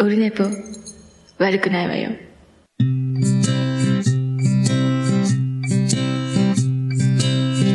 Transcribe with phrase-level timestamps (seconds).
[0.00, 0.44] オルネポ、
[1.38, 2.10] 悪くないわよ。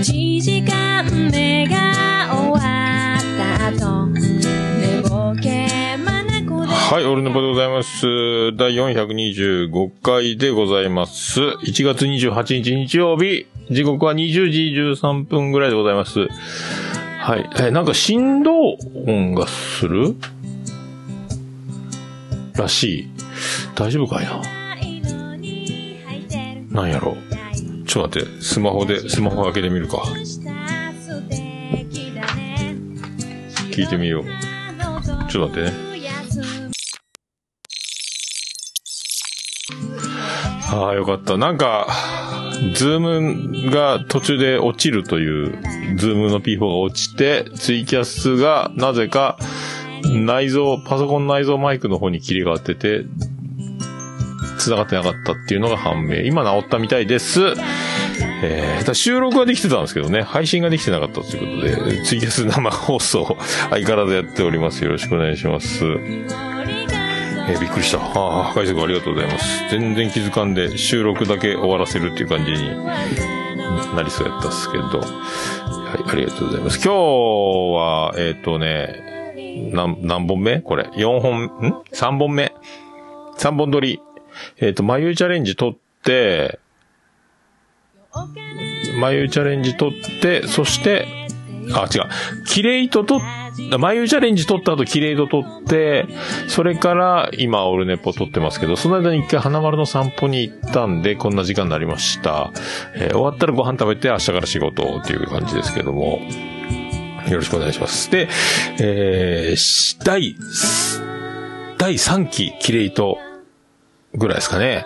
[0.01, 1.75] 1時間目が
[2.33, 2.57] 終わ
[3.17, 8.05] った後寝ぼけまなこではい、オルネポでございます。
[8.55, 11.41] 第425回でございます。
[11.41, 14.59] 1月28日日曜日、時刻は20時
[15.01, 16.27] 13分ぐらいでございます。
[17.19, 17.49] はい。
[17.59, 18.77] え、なんか振動
[19.07, 20.15] 音がする？
[22.55, 23.09] らしい。
[23.75, 24.41] 大丈夫かいな？
[26.69, 27.11] なんやろ？
[27.11, 27.17] う。
[27.85, 30.03] ちょっと待って、スマホで、スマホ開けてみるか。
[33.71, 34.25] 聞いてみよう。
[35.29, 35.93] ちょっと待ってね。
[40.71, 41.37] ああ、よかった。
[41.37, 41.87] なんか、
[42.73, 45.59] ズームが途中で落ちるという、
[45.97, 49.37] Zoom の P4 が落ちて、ツイキャスがなぜか
[50.13, 53.05] 内蔵、パソコン内蔵マイクの方に切り替わってて、
[54.59, 56.21] 繋がってなかったっていうのが判明。
[56.21, 57.41] 今治ったみたいです。
[58.45, 63.37] えー、だ収録はできてたんですけどね、配信ができてなかったということで、ツイキャス生放送、
[63.69, 64.83] 相変わらずやっております。
[64.83, 65.85] よろしくお願いします。
[65.85, 67.99] えーびっくりした。
[67.99, 69.69] ああ、解釈ありがとうございます。
[69.69, 74.83] 全然気づかんで、収録だけ終わらせるっていう感じになりそうやったっすけど。
[74.83, 76.77] はい、ありがとうございます。
[76.77, 76.97] 今日
[77.75, 79.12] は、えっ、とね、
[79.71, 80.59] 何、何本目？
[80.59, 80.83] これ。
[80.95, 81.47] 4本、ん
[81.91, 82.53] ?3 本目。
[83.37, 84.01] 3本撮り。
[84.59, 86.59] えっ、と、眉チャレンジ撮って、
[88.99, 91.07] 眉チャレンジ撮って、そして、
[91.73, 92.43] あ、違う。
[92.45, 93.21] キレイト撮っ、
[93.79, 96.07] 眉チャレンジ撮った後キレイト撮って、
[96.47, 102.51] それから今オルネポ撮ってますけど、その間に一回花丸の散歩に行ったんで、こんな時間になりました。
[102.95, 106.19] えー終わったらご飯食べて明日から仕事っていう感じですけども、
[107.29, 108.11] よろしくお願いします。
[108.11, 108.27] で、
[108.79, 110.35] えーし第、
[111.77, 113.17] 第3期キレイト
[114.13, 114.85] ぐらいですかね、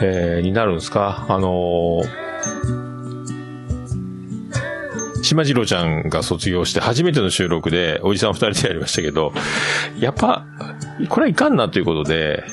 [0.00, 1.26] えーになるんですか？
[1.28, 2.26] あのー
[5.22, 9.32] 島次郎ちゃんが卒業して初めての収録で、おじさん二人でやりましたけど、
[9.98, 10.46] やっぱ、
[11.08, 12.44] これはいかんなということで、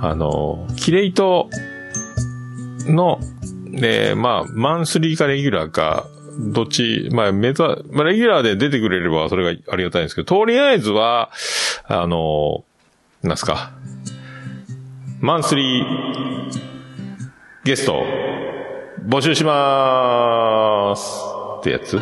[0.00, 1.50] あの、キレイト
[2.86, 3.20] の、
[3.66, 6.06] で、まあ、マンスリーかレギュラーか、
[6.38, 11.30] どっち、まあ、目ざ、まあ、レギュラーで出てくれればそれがありがたいんですけど、とりあえずは、
[11.84, 12.64] あの、
[13.22, 13.72] なんすか、
[15.20, 15.84] マンスリー
[17.64, 18.04] ゲスト、
[19.06, 21.20] 募集しまーす
[21.60, 21.98] ってやつ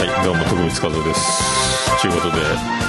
[0.00, 2.00] はい、どうも、徳光和夫です。
[2.02, 2.87] ということで、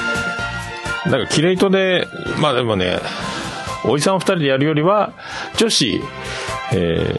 [1.05, 2.07] なんか、キレイトで、
[2.39, 2.99] まあでもね、
[3.85, 5.13] おじさん二人でやるよりは、
[5.57, 6.01] 女子、
[6.73, 7.15] え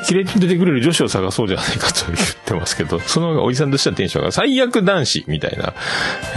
[0.00, 5.74] ー、キレイトに出てくれる女子を探そうじゃないかと言ってますけど、そのおじさんとしてはテンションが最悪男子みたいな、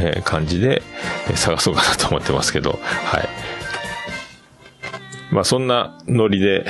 [0.01, 0.81] えー感じで、
[1.35, 3.29] 探そうかなと思ってますけど、はい。
[5.31, 6.65] まあそんなノリで、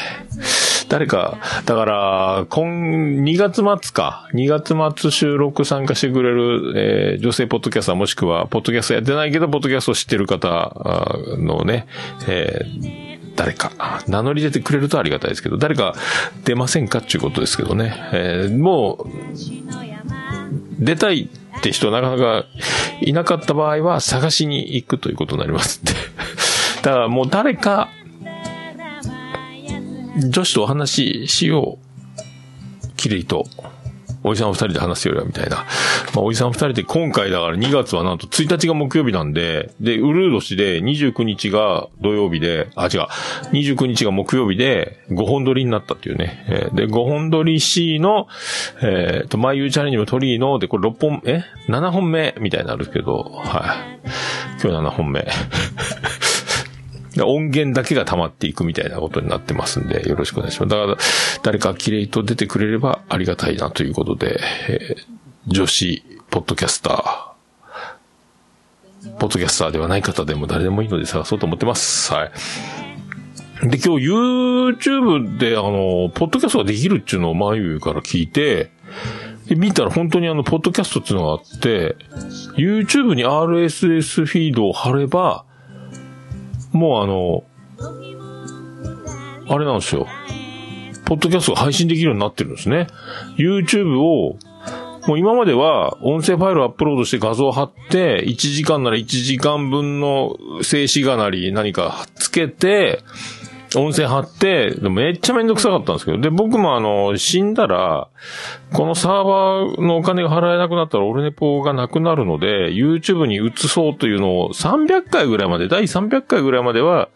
[0.89, 10.75] 誰か、だから、今、2月末か、2月末収録参加してくれる、えー女性ポッドキャスターもしくは、ポッドキャストやってないけど、ポッドキャストを知ってる方
[11.37, 11.87] のね、
[12.27, 13.71] えー誰か、
[14.07, 15.93] 名乗り出てくれるとありがたいですけど、誰か
[16.43, 17.93] 出ませんかっていうことですけどね。
[18.11, 19.07] えーもう、
[20.79, 22.45] 出たいって人なかなか
[23.01, 25.93] いなかった場合は探しに行くということになりますんで。
[26.81, 27.89] だからもう誰か、
[30.17, 32.97] 女子とお話ししよう。
[32.97, 33.45] キレイと。
[34.23, 35.57] おじさん二人で話すよりはみたいな。
[35.57, 35.63] ま
[36.17, 43.01] あ、おじさん二人で今回だから2月はなんと1日が木曜日なんで、で、ウルー年で29日が土曜日で、あ、違う、
[43.53, 46.45] 29日が木曜日で5本撮りになったっていうね。
[46.49, 48.27] えーで、5本撮り C の、
[48.81, 54.09] えっ、と、マイユーチャレンジも撮りの、で、これ6本、え ?7 本目みたいになるけど、はい。
[54.61, 55.27] 今日7本目。
[57.23, 60.69] 音源だけが溜まっていくみたいなことになってますんで、よろしくお願いします。
[60.69, 60.97] だから、
[61.43, 65.17] 誰かキレイと出てくれればありがたいなということで、えー
[65.47, 72.13] 女子、ポッドキャスター、ポッドキャスターではない方でも誰でもいいので探そうと思ってます。
[72.13, 72.31] はい。
[73.61, 78.71] で、今日 YouTube であの、ポッドキャストができるっていうのをマユから聞いて、
[79.47, 81.95] で、見たら本当にあの、ポッドキャストっていうのがあって、
[82.57, 85.45] YouTube に RSS フィードを貼れば、
[86.71, 87.43] もうあの、
[89.49, 90.07] あれなんですよ。
[91.05, 92.87] ポッドキャストが配信できるようになってるんですね。
[93.37, 94.37] YouTube を、
[95.07, 103.03] もう今までは音声ファイルをアップロードして画像を貼って、1時間なら1時間分の静止画なり何かつけて、
[103.75, 108.07] 音声貼って、でもめっちゃめんどくさかったんですけど、で、僕もあの、死んだら、
[108.71, 117.09] このサーバーのお金が払えなくなったら、オルネポがなくなるので、YouTube に移そうというのを300回ぐらいまで、第300回ぐらいまでは、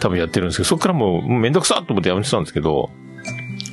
[0.00, 2.90] 多分やってるんですけど、そっからもうもうめんどくさと思ってやめてたんですけど、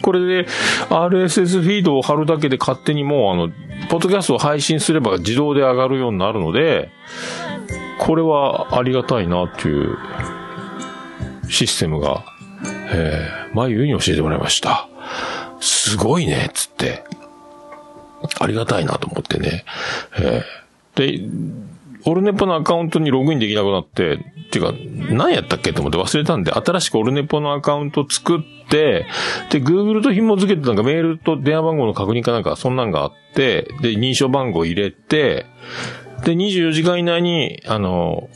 [0.02, 0.48] これで
[0.90, 3.50] RSS フィードを貼るだけで勝手にもうあの、
[3.90, 6.90] ポッドキャストを配信すれば自動で上がるようになるので、
[8.00, 9.98] これはありがたいなっていう。
[11.52, 12.24] システムが、
[12.94, 14.88] えー、まゆに教えてもらいました。
[15.60, 17.04] すごいね、つって。
[18.40, 19.66] ありがたいなと思ってね。
[20.18, 21.30] えー、で、
[22.06, 24.20] オルネポのアカウントにログインできなくなって、っ
[24.50, 24.74] ていうか、
[25.14, 29.06] 何やったっけと思って忘れたんで、新しくオルネポのアカウント作って、
[29.52, 35.46] で、Google と紐付けてなんかメールと電話番号の確認かなんか、そんなんがあって、で、認証番号入れて、
[36.24, 38.30] で、24時間以内に、あの、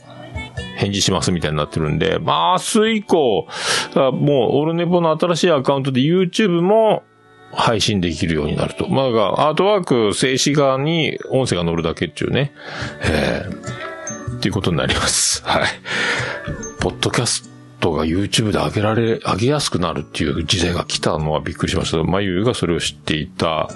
[0.76, 3.48] 返事しますみたいになってるんで、まあ、明日以降、
[4.12, 7.02] もう、オルネポの新しいアカウントで YouTube も
[7.52, 8.88] 配信できるようになると。
[8.88, 12.52] まあ、だからアートワーク静止画に音声が乗るだけっていうね。
[13.02, 15.42] えー、っていうことになります。
[15.48, 15.68] はい。
[16.80, 17.50] ポッドキャス
[17.80, 22.02] トが YouTube で上げられ、上げやすくなるっていう時代が来たのはびっくりしました。
[22.02, 23.68] まゆがそれを知っていた。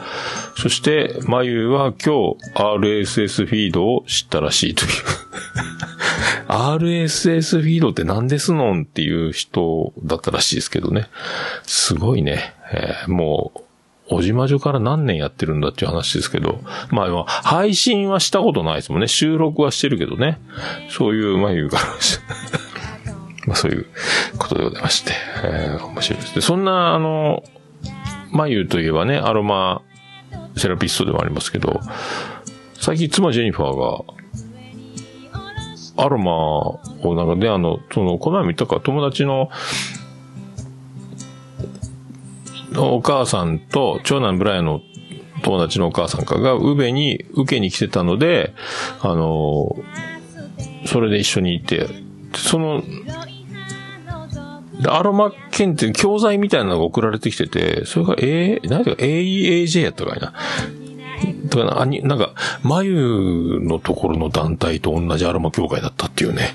[0.56, 4.90] そして、まゆは今日 RSS フィードを知ったらしいという。
[6.48, 11.08] RSS フィードって何ですのんっていう人だったらしいですけどね。
[11.62, 12.54] すごいね。
[12.72, 13.60] えーもう、
[14.12, 16.60] おじまじょから何年やってるんだっていう話ですけど。
[16.90, 19.06] まあ、配信はしたことないですもんね。
[19.06, 20.40] 収録はしてるけどね。
[20.88, 22.18] そういう眉があるし。
[23.46, 23.86] まあ、そういう
[24.36, 25.12] ことでございまして。
[25.44, 26.34] えー面白いです。
[26.34, 27.44] で、そんな、あの、
[28.32, 29.82] 眉といえばね、アロマ
[30.56, 31.80] セラピストでもありますけど、
[32.74, 34.19] 最近妻ジェニファーが、
[36.00, 36.80] アロマを
[37.14, 39.50] なんかで、あの、その、この前も言ったか、友達の、
[42.76, 44.80] お母さんと、長男ブライアンの
[45.42, 48.54] 友達のお母さんかが、宇部に受けに来てたので、
[49.00, 49.76] あの、
[50.86, 51.86] それで一緒にいて、
[52.34, 52.82] その、
[54.88, 60.32] アロマ検定、教材みたいなのが送られてきてて、それが、え、何ていうか、AEAJ やったかいな。
[61.46, 66.54] だから、あに、なんか、眉のところの団体と同じアロマ協会だったっていうね。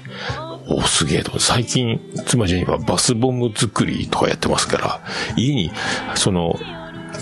[0.67, 1.39] お、すげえと。
[1.39, 5.01] 最近、妻ジェニファバスボム作りとかやってますから、
[5.35, 5.71] 家に、
[6.15, 6.59] その、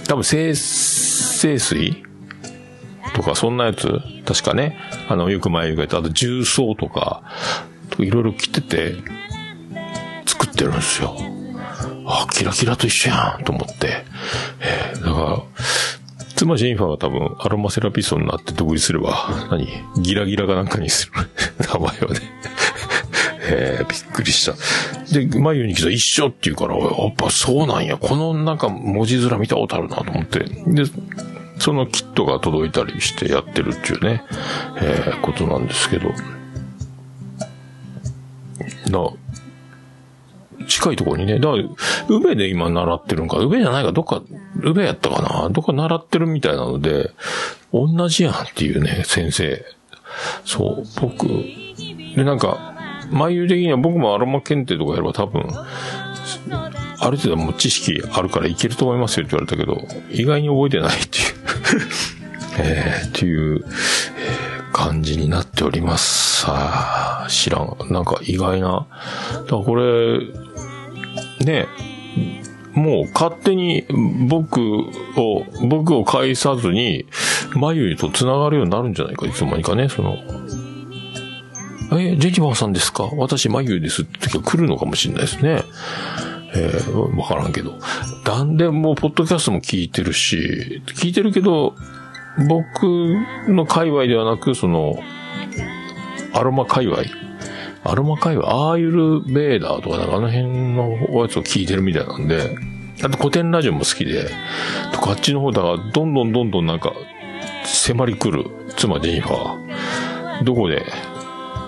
[0.08, 2.04] 多分、清、清水
[3.16, 4.78] とか、そんなやつ、確かね、
[5.10, 7.24] あの、よく前言われた、あと重曹とか、
[8.00, 8.96] いろいろ着てて、
[10.26, 11.16] 作ってるんですよ。
[12.06, 14.06] あ、キラキラと一緒やんと思って。
[14.62, 15.44] えーだから、
[16.44, 19.68] 妻ジェニファーが多分アロマセラピストになって独立すれば、何？
[20.02, 21.14] ギラギラかなんかにする
[21.74, 22.20] 名前をね。
[23.50, 24.54] えーびっくりした。
[25.14, 27.98] で、眉に来たら一緒って言うから、やっぱそうなんや。
[27.98, 30.40] このなんか文字面見たことあるなと思って。
[30.40, 30.84] で、
[31.60, 34.24] そのキットが届いたりしてやってるっていうね、
[34.82, 36.10] えーことなんですけど。
[38.90, 39.10] な、
[40.68, 41.40] 近いところにね。
[41.40, 41.64] だから、
[42.10, 43.38] 宇部で今習ってるんか。
[43.38, 43.92] 宇部じゃないか。
[43.92, 44.22] どっか、
[44.62, 45.50] 宇部やったかな。
[45.50, 47.12] どっか習ってるみたいなので、
[47.72, 49.64] 同じやんっていうね、先生。
[50.46, 51.28] そう、僕。
[52.16, 52.74] で、なんか、
[53.12, 55.48] 眉的には僕もアロマ検定とかやれば多分、
[57.00, 61.34] ある程度もう知識あるからいけると思いますよって言われたけど、意外に覚えてないっていう、
[62.60, 63.66] えー、っていう、
[64.74, 66.42] 感じになっております。
[66.42, 67.78] さあ、知らん。
[67.90, 68.88] なんか意外な。
[69.32, 70.20] だからこれ、
[71.46, 71.68] ね、
[72.74, 73.86] もう勝手に
[74.28, 74.60] 僕
[75.16, 77.06] を、僕を介さずに、
[77.56, 80.18] 眉と繋がるようになるんじゃないか、いつの間にかね、その、
[81.92, 83.04] え、ジェニファーさんですか？
[83.16, 85.64] 私、眉ですって時が来るのかもしれないですね。
[86.56, 87.80] えー、わからんけど。
[88.26, 91.76] だんでもう、ポッドキャストも聞いてるし、聞いてるけど、
[92.48, 92.84] 僕
[93.48, 95.00] の界隈ではなく、その、
[96.34, 97.04] アロマ界隈？
[97.84, 98.48] アロマ界隈？
[98.48, 102.58] アーユルベーダーとか、なんかあの辺のやつを聞いてるみたいなんで、
[103.04, 104.30] あと古典ラジオも好きで、
[104.94, 106.94] とかあっちの方だから、どんどんどんどんなんか、
[107.66, 108.46] 迫り来る、
[108.78, 110.44] 妻ジェニファー。
[110.44, 110.84] どこで、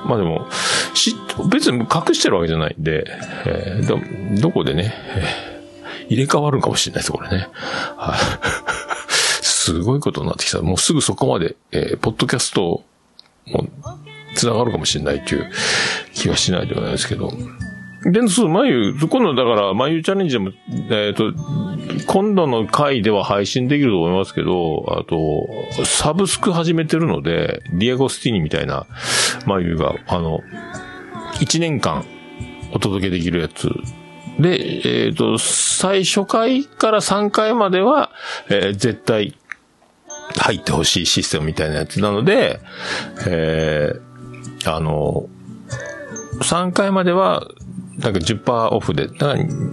[0.06, 0.48] まあでも、
[0.94, 1.16] し、
[1.52, 3.06] 別に隠してるわけじゃないんで、
[3.46, 4.00] えーど、
[4.42, 5.56] どこでね、えー
[6.08, 7.48] 入れ替わるかもしれないです、これね。
[7.98, 8.20] はい。
[9.66, 10.62] すごいことになってきた。
[10.62, 12.84] もうすぐそこまで、えーポッドキャスト
[13.48, 13.68] も
[14.36, 15.52] 繋がるかもしれないっていう
[16.14, 17.32] 気がしないではないですけど。
[18.04, 20.52] で、そう、眉、今度だから、眉チャレンジでも、
[20.92, 21.34] えっ、と、
[22.06, 25.48] 今度の回では配信できると思いますけど、あと、
[25.86, 28.86] サブスク始めてるので、ディアゴスティーニみたいな
[29.48, 30.42] 眉が、あの、
[31.40, 32.06] 1年間
[32.74, 33.72] お届けできるやつ
[34.40, 38.12] で、えっ、と、最初回から3回までは、
[38.50, 39.36] えー絶対
[40.46, 42.60] 入ってほしいシステムみたいなやつなので、
[43.28, 45.28] えーあの、
[46.42, 47.48] 3回までは、
[47.98, 49.10] なんか10%オフで、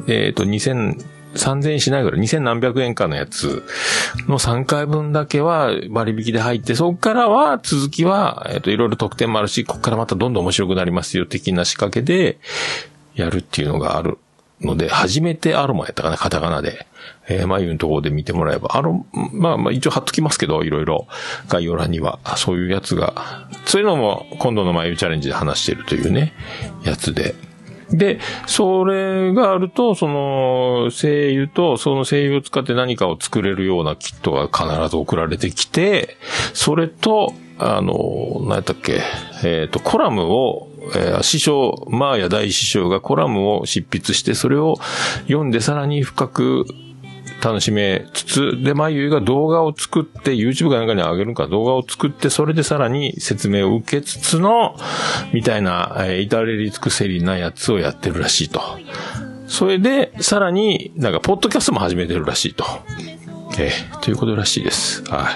[0.06, 0.98] えっ、と、2000、
[1.34, 3.62] 3000円しないぐらい、2000何百円かのやつ
[4.28, 12.38] の3回分だけは割引で入って、そこからは続きは、えっ、と、いろいろ特典もあるし、ここからまたどんどん面白くなりますよ、的な仕掛けで、
[13.14, 14.18] やるっていうのがある。
[14.62, 16.86] ので、初めてアロマやったかな、カタカナで。
[17.28, 21.06] えー、眉のところで見てもらえば、アロ、まあまあ一応貼っときますけど、いろいろ。
[21.48, 26.32] 概要欄には、そういうやつが、そういうのも今度の眉チャレンジで話してるというね、
[26.84, 27.34] やつで。
[27.90, 36.16] で、それがあると、その、精油と、その精油を使って何かを作れるようなキットが必ず送られてきて、
[36.54, 39.02] それと、あの、何やったっけ、
[39.44, 44.76] えっ、と、コラムを、えー師匠、マーヤ大師匠がコラムを執筆して、それを
[45.26, 46.66] 読んでさらに深く
[47.42, 54.76] 楽しめつつ、で、まゆいが動画を作って、YouTube かなんかに上げるか動画を作って、それでさらに説明を受けつつの、
[55.32, 58.60] みたいな、えー至れり尽くせりなやつをやってるらしいと。
[59.48, 62.64] それで、さらに、なんか、ポッドキャストも始めてるらしいと。
[63.58, 65.02] えーということらしいです。
[65.10, 65.32] はい。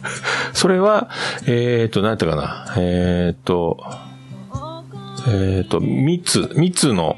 [0.52, 1.08] それは、
[1.46, 2.74] えっ、と、なんやったかな。
[2.76, 3.78] えっ、と、
[5.28, 7.16] えっ、と、蜜、蜜の、ん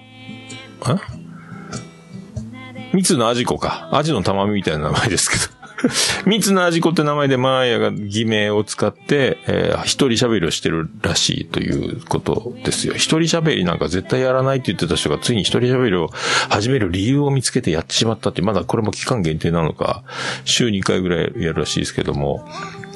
[2.95, 3.91] 蜜のアジコか。
[3.93, 5.58] アジの玉みたいな名前ですけど。
[6.27, 12.95] 蜜のアジコって名前でマーヤが偽名を使って、えー一人喋りをしてるらしいということですよ。
[12.95, 16.11] 一人喋りなんか絶対やらないって言ってた人がついに一人喋りを
[16.49, 20.03] 始める理由を見つけてやってしまったって、まだこれも期間限定なのか、
[20.45, 22.47] 週2回ぐらいやるらしいですけども、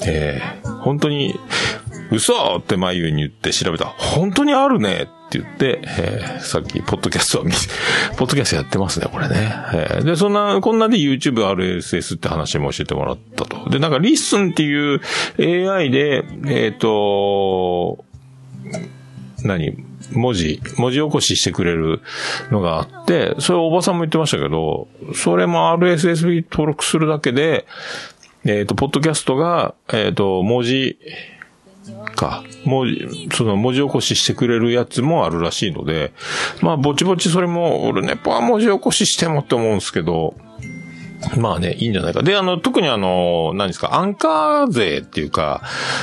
[0.07, 1.39] えー本当に、
[2.11, 7.53] 嘘って眉に言って調べた、本当にあるねって言って、えーさっき、ポッドキャストを見、
[8.19, 9.53] ポッドキャストやってますね、これね。
[9.73, 13.71] えーで、そんな、こんなで YouTube RSS って話も教えてもらったと。
[13.71, 15.01] で、なんか、 LISTEN っていう
[15.39, 18.05] AI で、えっ、と、
[19.45, 19.75] 何？
[20.13, 22.03] 文字、文字起こししてくれる
[22.51, 27.67] のがあって、それおばさんも言ってましたけど、それも RSS に登録するだけで、
[28.45, 30.99] えっ、と、ポッドキャストが、えっ、と、文字、
[32.15, 36.13] か、文字、その文字起こししてくれるやつもあるらしいので、
[36.61, 40.35] まあ、ぼちぼちそれも、俺ね、パー文字起こししてもって思うんですけど、
[41.39, 42.23] まあね、いいんじゃないか。
[42.23, 45.63] で、あの、特にあの、何ですか、アンカー勢っていうか、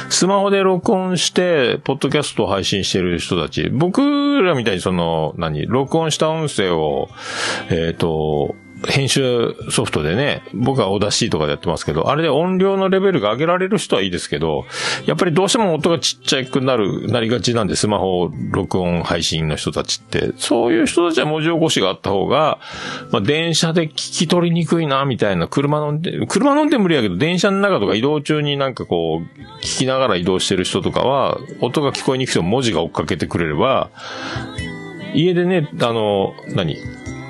[0.09, 7.09] スマホで録音して、ポッドキャストを配信してる人たち、僕らみたいにその、何、録音した音声を、
[7.69, 8.55] えっ、と、
[8.88, 14.65] 編集ソフトでね、僕はオーダシーとかでやってますけど、あれで音量のレベルが上げられる人はいいですけど、
[15.05, 22.59] やっぱりどうしても音がちっちゃくなる、なりがちなんで、スマホ録音配信の人たちって、そういう人たちは文字起こしがあった方が、
[23.12, 33.89] まあ、電車で聞き取りにくいな、みたいな、車の、車の運転無理やけど、電車の中とか移動中になんかこう、聞きながら移動してる人とかは、音が聞こえにくくても文字が追っかけてくれれば、
[35.13, 36.77] 家でね、あの、何？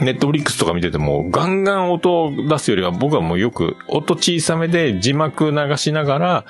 [0.02, 6.46] ネットフリックスとか見てても、ガンガン音を出すよりは、僕はもうよく、音小さめで字幕流しながら、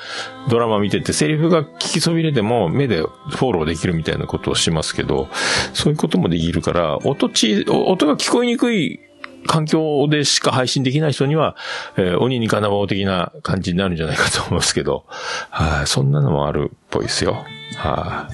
[0.50, 5.30] ドラマ見てて、セリフが聞きそびれても、目でフォローできるみたいなことをしますけど、
[5.74, 9.00] そういうこともできるから、音ち、音が聞こえにくい
[9.48, 11.56] 環境でしか配信できない人には、
[11.98, 15.06] えー鬼に金棒的な感じになるんじゃないかと思いますけど、
[15.50, 17.46] はい、そんなのもあるっぽいですよ。
[17.78, 18.28] は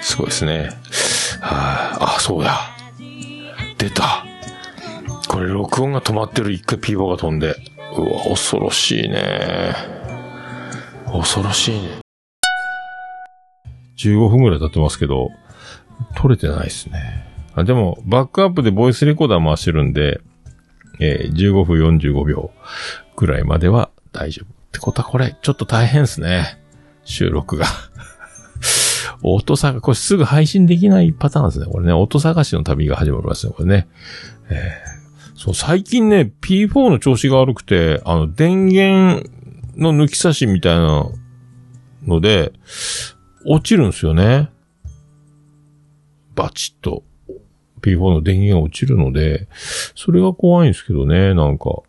[0.00, 0.70] い、すごいですね。
[1.40, 2.71] はい、あ、そうや。
[3.82, 4.24] 出た。
[5.28, 7.56] これ録音が止まってる一回ピーボーが飛んで。
[7.96, 9.74] うわ、恐ろしいね。
[11.12, 11.98] 恐ろしいね。
[13.96, 15.30] 15分ぐらい経ってますけど、
[16.16, 17.26] 撮れてないですね。
[17.56, 20.20] あでも、バックアップでボイスレコーダー回してるんで、
[21.00, 22.52] えー15分45秒
[23.16, 24.52] ぐらいまでは大丈夫。
[24.52, 26.62] ってことはこれ、ちょっと大変ですね。
[27.04, 27.66] 収録が。
[29.22, 31.66] 音探、これすぐ配信できないパターンですね。
[31.66, 33.88] これね、音探しの旅が始まりますね、これね。
[34.50, 34.92] えー
[35.42, 39.28] そう、最近ね、P4 の調子が悪くて、あの、電源
[39.76, 41.10] の抜き差しみたいな
[42.06, 42.52] ので、
[43.44, 44.50] 落ちるんですよね。
[46.36, 47.02] バチッと。
[47.80, 49.48] P4 の電源が落ちるので、
[49.96, 51.82] それが怖いんですけどね、なんか。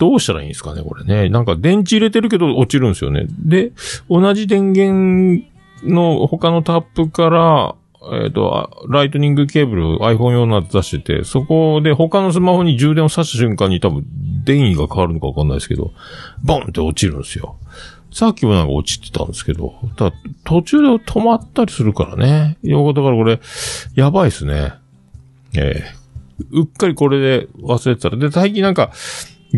[0.00, 1.28] どうしたらいいんですかね、これね。
[1.28, 3.26] なんか電池入れてるけど落ちるんですよね。
[3.38, 3.70] で、
[4.10, 5.46] 同じ電源
[5.84, 7.74] の他のタップから、
[8.22, 14.04] えっ、と、ライトニングケーブル iPhone 用のやつ出してて、そこで他のスマホに充電を挿した瞬間に多分
[14.44, 15.92] 電位が変わるのかわかんないですけど、
[16.42, 17.56] ボンって落ちるんですよ。
[18.12, 22.58] さっきもなんか落ちてたんですけど、ただ途中で止まったりするからね。
[22.62, 23.40] よだからこれ、
[23.94, 24.74] やばいですね。
[25.56, 26.04] えー
[26.50, 28.16] うっかりこれで忘れてたら。
[28.16, 28.92] で、最近なんか、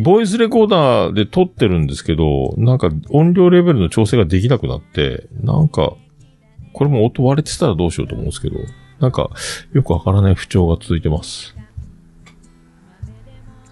[0.03, 5.95] ボイスレコーダーで撮ってるんですけど、なんか音量レベルの調整ができなくなって、なんか、
[6.77, 8.59] これも音割れてたらどうしようと思うんですけど、
[9.01, 9.31] なんか、
[9.73, 11.57] よくわからない不調が続いてます。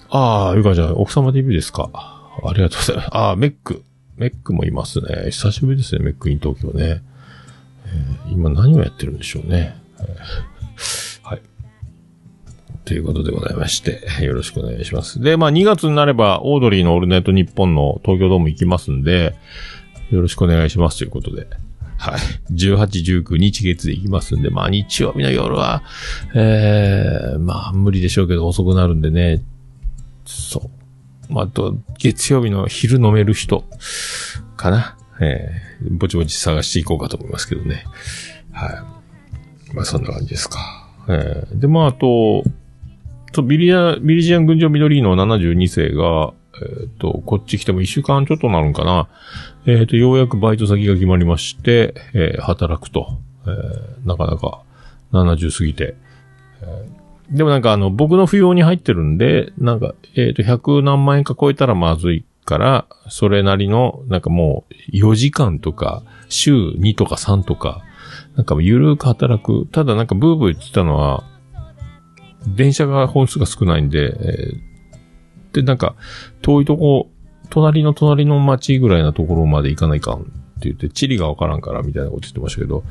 [0.09, 1.91] ああ、ゆかちゃん、奥様 TV ですか？
[1.93, 3.09] ありがとうございます。
[3.11, 3.83] ああ、メック。
[4.17, 5.31] メックもいますね。
[5.33, 7.03] 久しぶりですね、メックイン東京ね。
[7.87, 9.77] えー今何をやってるんでしょうね。
[11.23, 11.43] はい。
[12.87, 15.21] ということでございまして、よろしくお願いします。
[15.21, 19.35] で、まあ2月になれば、オードリーのオールナイトニッポンの東京ドーム行きますんで、
[20.11, 21.47] よろしくお願いしますということで。
[21.99, 22.21] はい。
[22.53, 25.83] 18、19日月で行きますんで、まあ日曜日の夜は、
[26.35, 29.43] えー、まあ無理でしょうけど遅くなるんでね、
[30.25, 30.71] そ
[31.31, 31.33] う。
[31.33, 33.65] まあ、あと、月曜日の昼飲める人、
[34.57, 34.97] かな。
[35.21, 37.85] えー、ぼちぼち探していこうかと思いますけどね。
[38.53, 38.67] は
[39.73, 39.75] い。
[39.75, 40.89] まあそんな感じですか。
[41.09, 42.43] えー、で、まああと、
[43.33, 46.33] とビリア、ビリジアン群青緑の72世が、
[46.63, 49.09] えっ、と、こっち来ても一週間ちょっとなるんかな。
[49.67, 53.19] えっ、と、ようやくバイト先が決まりまして、えー働くと。
[53.47, 54.63] えーなかなか
[55.13, 55.95] 70過ぎて。
[56.63, 67.83] えーでもなんかあの、僕の扶養に入ってるんで、なんか、えっ、と、100何万円か超えたらまずいから、それなりの、なんかもう、4時間とか、週2とか3とか、
[68.37, 69.67] なんかゆるく働く。
[69.73, 71.25] ただなんかブーブー言ってたのは、
[72.47, 74.75] 電車が本数が少ないんで、えー
[75.55, 75.95] で、なんか、
[76.43, 77.09] 遠いとこ、
[77.55, 80.33] 隣の隣の町ぐらいなところまで行かないかんって
[80.63, 82.83] 言って、地理がわからんからみたいなこと言ってましたけど、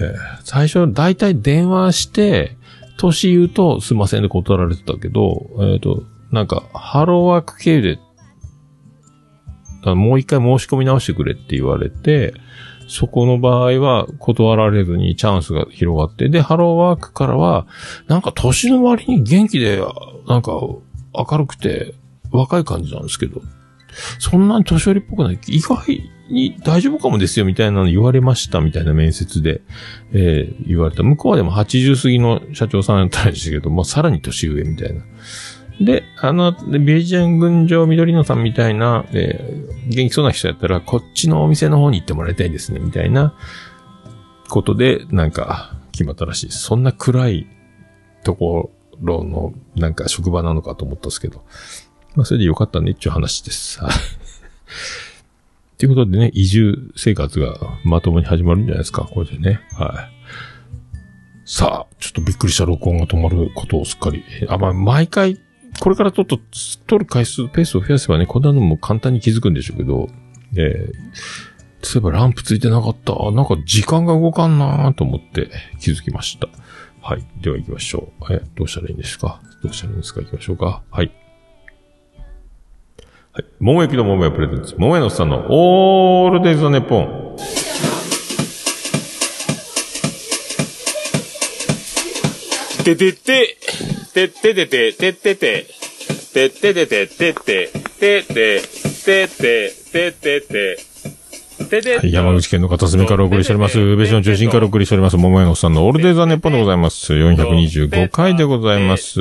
[0.00, 2.56] えー最初、だいたい電話して、
[2.96, 7.98] 年言うとすいませんで断られてたけど、えっ、と、なんか、ハローワーク経由
[9.84, 12.32] で、もう一回申し込み直してくれって言われて、
[12.88, 17.66] そこの場合は断られずにチャンスが広がって、で、ハローワークからは、
[18.08, 19.84] なんか年の割に元気で、
[20.26, 21.94] なんか明るくて
[22.30, 23.42] 若い感じなんですけど、
[24.18, 25.38] そんなに年寄りっぽくない。
[25.48, 29.62] 意外に大丈夫かもですよみたいなの言われましたみたいな面接で、
[30.12, 31.02] えー言われた。
[31.02, 35.02] 向こうはでも80過ぎの社長さんやったんですけど、まあさらに年上みたいな。
[35.80, 43.34] で、あの、でビエジアン群青緑野さんみたいな、えー元気そうな人やったら、こっちのお店の方に行ってもらいたいですね、みたいな
[44.48, 46.60] ことで、なんか、決まったらしいです。
[46.60, 47.46] そんな暗い
[48.24, 51.44] ところの、なんか職場なのかと思ったんですけど。
[52.16, 53.80] まあ、それでよかったね、っていう話です。
[53.82, 53.92] はい。
[55.78, 59.60] ということでね、移住生活がまともに始まるんじゃないですか、これでね。
[59.72, 60.12] はい。
[61.44, 64.24] さあ、ちょっとびっくりした録音が止まることをすっかり。
[64.48, 65.38] あ、まあ、毎回、
[65.78, 66.40] これからちょっと
[66.86, 70.08] 撮る回数、ペースを増やせばね、こんなのも簡単に気づくんでしょうけど、
[70.56, 73.12] えー、例えばランプついてなかった。
[73.30, 76.48] なんか時間が動かんなと思って気づきました。
[77.02, 77.24] はい。
[77.42, 78.32] では行きましょう。
[78.32, 79.40] え、どうしたらいいんですか？
[79.62, 80.22] どうしたらいいんですか？
[80.22, 80.82] 行きましょうか。
[80.90, 81.12] はい。
[83.36, 83.44] はい。
[83.60, 84.74] 桃焼きの桃屋プレゼンツ。
[84.78, 87.36] 桃屋のさんのオールデイズ・の・ネッポン。
[92.82, 93.58] ててて、
[94.14, 95.66] てててて、ててて、
[96.32, 97.68] てててて、てて、
[98.00, 98.62] てて、てて、
[99.04, 100.95] ててて、ててて
[102.02, 103.80] 山口県の片隅からお送りしております。
[103.80, 105.16] 宇部市の中心からお送りしております。
[105.16, 107.14] 桃屋のおっさんのオールデイズ・ザ・ネッポンでございます。
[107.14, 109.20] 425回でございます。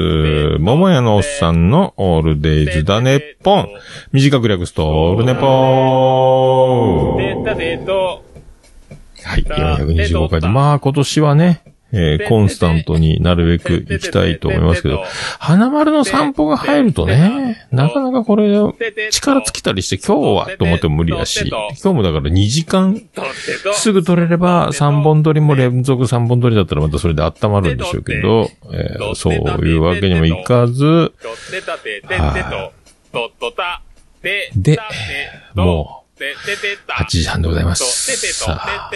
[0.59, 3.69] 桃屋のおっさんのオールデイズ・ザ・ネッポン。
[4.11, 7.43] 短く略すと、オールネポー。
[7.45, 8.23] てたてと、
[9.23, 10.49] はい、425回で。
[10.49, 15.03] まあ今年はね、えーコンスタントになるべく行きたいと思いますけど、
[15.39, 18.49] 花丸の散歩が入るとね、なかなかこれ、
[19.11, 23.01] 力尽きたりして今日はと思っても無理やし、今日もだから2時間、
[23.73, 32.73] すぐ取れれば3本撮りも連続3本撮りだったらまたそれで温まるんでしょうけど、えーそういうわけにもいかず、とってたて、てってと、
[33.13, 33.81] とっとた、
[34.21, 34.77] て、で
[35.55, 38.33] もう、8時半でございます。
[38.33, 38.89] さあ、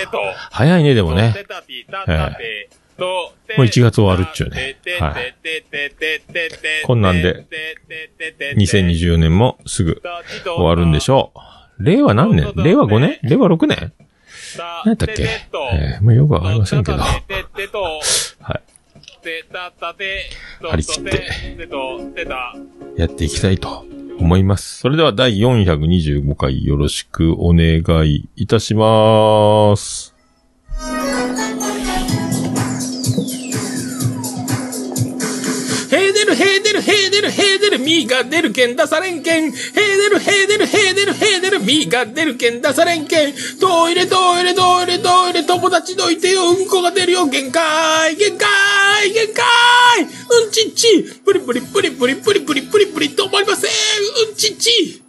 [0.51, 1.33] 早いね、でもね。
[1.33, 5.35] とてたてたたてとてもう1月終わるっちゅうねはい
[6.85, 7.45] こんなんで、
[8.55, 10.01] 2020年もすぐ
[10.43, 11.83] 終わるんでしょう。
[11.83, 12.53] 令和何年？
[12.57, 13.19] 令和5年？
[13.23, 13.93] 令和6年？
[14.57, 15.23] 何やったっけ？
[15.73, 16.97] えー、もうよくわかりませんけど。
[16.97, 17.19] はい。
[20.61, 21.27] 張り切って
[22.97, 23.85] やっていきたいと
[24.17, 24.79] 思います。
[24.79, 30.15] それでは第425回よろしくお願いいたします。
[36.29, 39.45] るへーでるへーでるへーでるみーが出るけん出されんけん。
[39.45, 43.33] へーでるへーでるへーでるへーでるみーが出るけん出されんけん。
[43.59, 49.43] トイレトイレトイレトイレ友達どいてようんこが出るよ限界限界限界
[50.03, 53.71] うんちっち、プリプリプリプリプリプリプリプリ止まりません
[54.29, 55.03] うんちっち。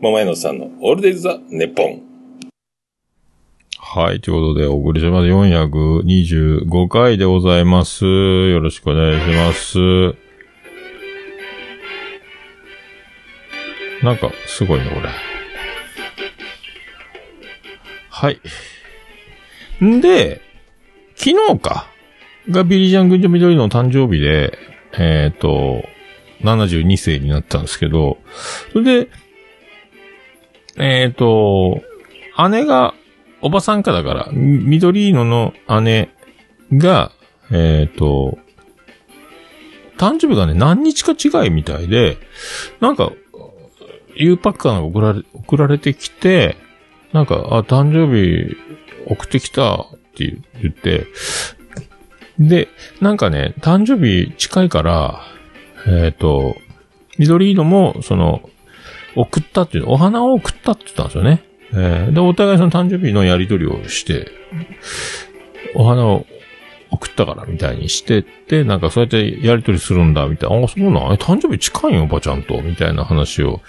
[0.00, 2.03] 桃屋のさんのオールデイズ・ザ・ネポン。
[3.94, 4.20] はい。
[4.20, 5.28] ということで、お送りします。
[5.28, 8.04] 425回でございます。
[8.04, 9.78] よろしくお願いします。
[14.04, 15.08] なんか、すごいね、これ。
[18.10, 18.40] はい。
[19.84, 20.40] んで、
[21.14, 21.86] 昨日か。
[22.50, 24.58] がビリジャン群青緑の誕生日で、
[24.98, 25.84] えっ、と、
[26.42, 28.18] 72世になったんですけど、
[28.72, 29.08] それで、
[30.78, 31.80] えっ、と、
[32.50, 32.92] 姉が、
[33.44, 35.52] おばさんかだから、緑色の
[35.82, 36.08] 姉
[36.72, 37.12] が、
[37.52, 38.38] えっ、と、
[39.98, 42.16] 誕生日がね、何日か違いみたいで、
[42.80, 43.12] なんか、
[44.16, 46.56] U パックかなんか送られ、送られてきて、
[47.12, 48.56] なんか、あ、誕生日
[49.08, 51.06] 送ってきたって言って、
[52.38, 52.68] で、
[53.02, 55.20] なんかね、誕生日近いから、
[55.86, 56.56] えっ、と、
[57.18, 58.48] 緑色も、その、
[59.16, 61.44] 送ったっていう、お花を送ったって言ったんですよね。
[61.76, 64.30] えーで、お互いその誕生日のやりとりをして、
[65.74, 66.26] お花を
[66.90, 70.64] 送ったからみたいにしてって、なんかそうやってやりとりするんだ、みたいな。
[70.64, 71.12] あ、そうなん？
[71.12, 73.60] え誕生日近いよ、おばちゃんと、みたいな話を、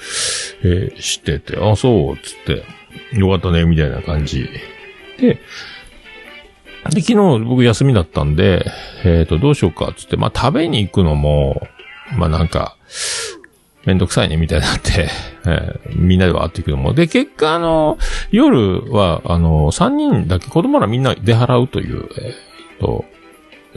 [0.64, 2.64] えーしてて、あ、そう、つって、
[3.18, 4.48] よかったね、みたいな感じ。
[5.20, 5.40] で、
[6.92, 7.16] で、昨日
[7.46, 8.64] 僕休みだったんで、
[9.04, 11.68] えっ、と、どうしようか、つって、まあ、食べに行くのも、
[12.16, 12.78] まあ、なんか、
[13.86, 15.08] めんどくさいね、みたいになって、
[15.46, 16.94] えーみんなでは会っていくのも。
[16.94, 17.98] で、結果、あの、
[18.32, 23.06] 夜は、あの、三人だけ、子供らみんな出払うという、えーと、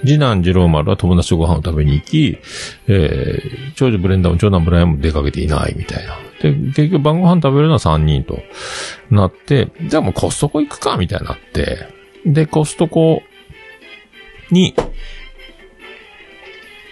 [0.01, 2.39] 次男次郎丸は友達とご飯を食べに行き、
[2.87, 6.17] えー長女ブレンダーも長男ブライアンも出かけていないみたいな。
[6.41, 8.41] で、結局晩ご飯食べるのは3人と
[9.11, 11.89] なって、じゃあもうコストコ行くかみたいになって、
[12.25, 13.23] で、コストコ
[14.51, 14.75] に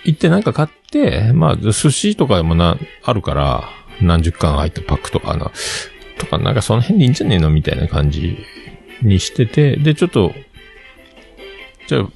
[0.06, 3.68] 行ってなんか買って、まあ、寿司とかもな、あるから、
[4.00, 5.50] 何十巻入ったパックとかな、
[6.18, 8.38] とかなんかその辺でいいんじゃねえのみたいな感じ
[9.02, 10.32] にしてて、で、ちょっと、
[11.88, 12.08] じゃあ、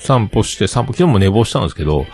[0.00, 2.06] 散歩して、散歩、昨日も寝坊したんですけど、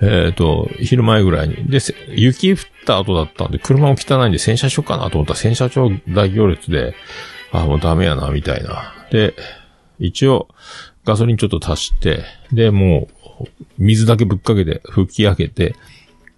[0.00, 1.56] えっ、と、昼前ぐらいに。
[1.68, 6.94] で、雪降った後だったんで、車も汚いんで洗車しようかなと思ったら洗車場大行列で、
[7.50, 8.94] あ、もうダメやな、みたいな。
[9.10, 9.34] で、
[9.98, 10.48] 一応、
[11.04, 13.21] ガソリンちょっと足して、で、もう、
[13.78, 15.74] 水だけぶっかけて、吹き上げて、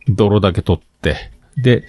[0.09, 1.85] 泥だけ取って、で、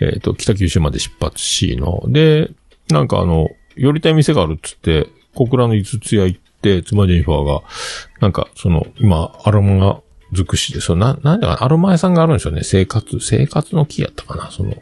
[0.00, 2.02] えっ、と、北九州まで出発しの。
[2.08, 2.50] で、
[2.90, 7.62] なんかあの、寄りたい店があるっつって、小倉の五つ屋行って、妻ジェニファーが、
[8.20, 10.00] なんか、その、今、アロマ
[10.32, 12.62] 尽くしで、その、な、なんだか、アロマ屋さんがあるんですよね。
[12.64, 14.74] 生活、生活の木やったかな、その、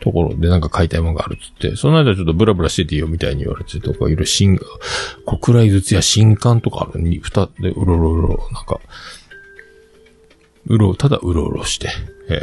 [0.00, 4.58] ところでなんか買いたいものがあるっつって、その間ちょっとブラブラしてていいよみたいに言われてとか、いろいろ新、
[5.24, 8.80] 小倉井筒や新刊とかあるに、二で、うろうろうろ、なんか、
[10.68, 11.88] うろう、ただうろうろして、
[12.28, 12.42] ええ。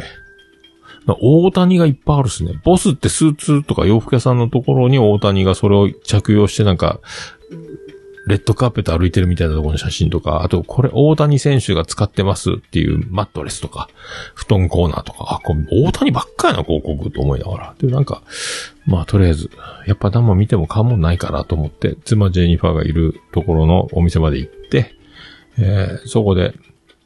[1.20, 2.60] 大谷がいっぱいあるっすね。
[2.64, 7.00] ボスってスーツとか洋服屋さんのところに大谷がそれを着用してなんか、
[8.26, 13.88] レッドカーペット歩いてるみたいなところの写真とか、あとこれ大谷選手が使ってますっていうマットレスとか、
[14.34, 17.74] 布団コーナーとか、あ、これ大谷ばっかやな広告と思いながら。
[17.78, 18.22] で、なんか、
[18.84, 19.48] まあとりあえず、
[19.86, 24.96] やっぱ何も見ても買うもんないかなと思って、妻ジェニファーがいるところのお店まで行って、
[25.58, 26.52] えーそこで、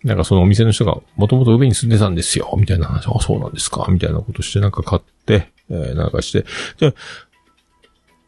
[0.05, 6.47] なんかそのお店の人が、もともと上に住んでたんですよ、みたいな話、あ、そうなんですか、みたいなことして、なんか買って、えーなんかして、
[6.79, 6.95] で、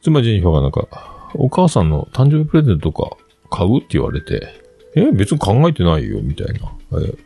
[0.02, 3.16] 妻ジェニファーがなんか、お母さんの誕生日プレゼントとか
[3.50, 4.48] 買うって言われて、
[4.94, 6.72] え、別に考えてないよ、みたいな。
[6.92, 7.18] えー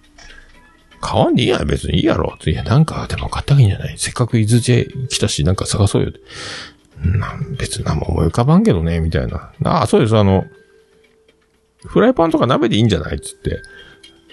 [0.99, 2.37] 買わんでいいや、別にいいやろ。
[2.45, 3.99] いや、なんか、でも買った方がいいんじゃない？
[3.99, 6.13] せっかく伊豆へ来たし、なんか探そうよ。
[7.05, 9.53] なん別に何も思い浮かばんけどね、みたいな。
[9.63, 10.47] ああ、そうです、あの、
[11.85, 13.21] フライパンとか鍋でいいんじゃない？
[13.21, 13.61] つって。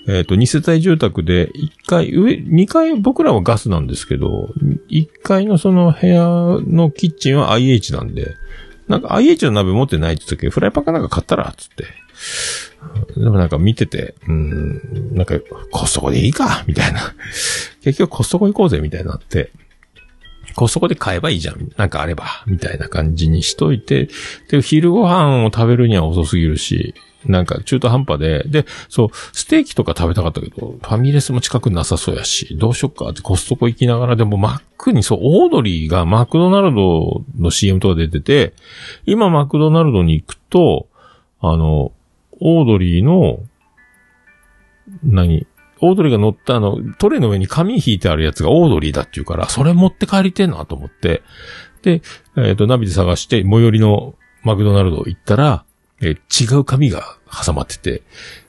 [0.07, 4.49] えっ、と、2世帯住宅で、1階、上、2階、僕らはガスなんですけど、
[4.89, 6.23] 1階のその部屋
[6.67, 8.35] のキッチンは IH なんで、
[8.87, 11.85] なんか IH の鍋持ってないって言ったけど、フライパンかなんか買ったら、つって。
[13.17, 15.35] でもなんか見てて、うん、なんか
[15.71, 17.13] コストコでいいか、みたいな。
[17.81, 19.51] 結局コストコ行こうぜ、みたいになって。
[20.55, 21.71] コストコで買えばいいじゃん。
[21.77, 24.09] なんかあれば、みたいな感じにしといて、
[24.49, 26.93] で、昼ご飯を食べるには遅すぎるし、
[27.25, 38.53] なんか中途半端で、で、そう、ステーキとか食べたかったけど、ファミレスも近くなさそうやし、どうしよっかってコストコ行きながら、でもマックに、そう、オードリーがマクドナルドの CM とか出てて、
[39.05, 40.87] 今マクドナルドに行くと、
[41.39, 41.91] あの、
[42.39, 43.39] オードリーの、
[45.03, 45.47] 何？
[45.83, 51.21] オードリーが乗ったあの、トレイの上に紙引いてあるやつがオードリーだって言うから、それ持って帰りてんなと思って、
[51.81, 52.01] で、
[52.37, 55.65] えっ、と、ナビで探して、最寄りのマクドナルド行ったら、
[56.01, 58.01] えー違う紙が挟まってて、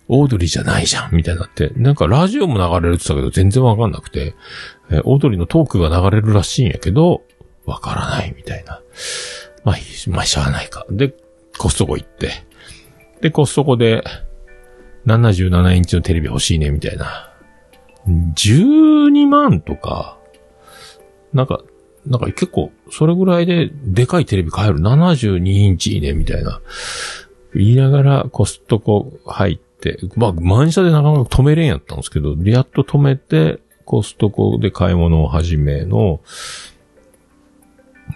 [0.09, 4.35] オードリーじゃないじゃん、みたいになって、なんかラジオも流れるって言ったけど全然わかんなくて、
[4.90, 7.23] えーオードリーのトークが流れるらしいんやけど、
[7.66, 8.81] わからないみたいな。
[9.64, 9.77] まあ、
[10.09, 10.87] まあしゃあないか。
[10.90, 11.14] で、
[11.59, 12.31] コストコ行って、
[13.20, 14.05] で、コストコで、
[15.07, 17.33] 77インチのテレビ欲しいね、みたいな。
[18.07, 20.19] 12万とか、
[21.33, 21.61] なんか、
[22.07, 24.79] なんか結構、それぐらいで、でかいテレビ買える。
[24.81, 26.61] 72インチいいね、みたいな。
[27.55, 36.21] 言いながら、コストコ入って、まあ、満車でなかなか止めれんやったんですけど、やっと止めて、コストコで買い物を始めの、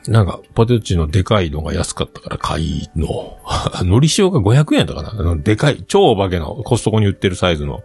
[0.07, 3.39] なんか、ポテトチのでかいのが安かったから買いの。
[3.85, 7.83] のり塩が500円やったかなでかい、超お化けのコストコに売ってるサイズの、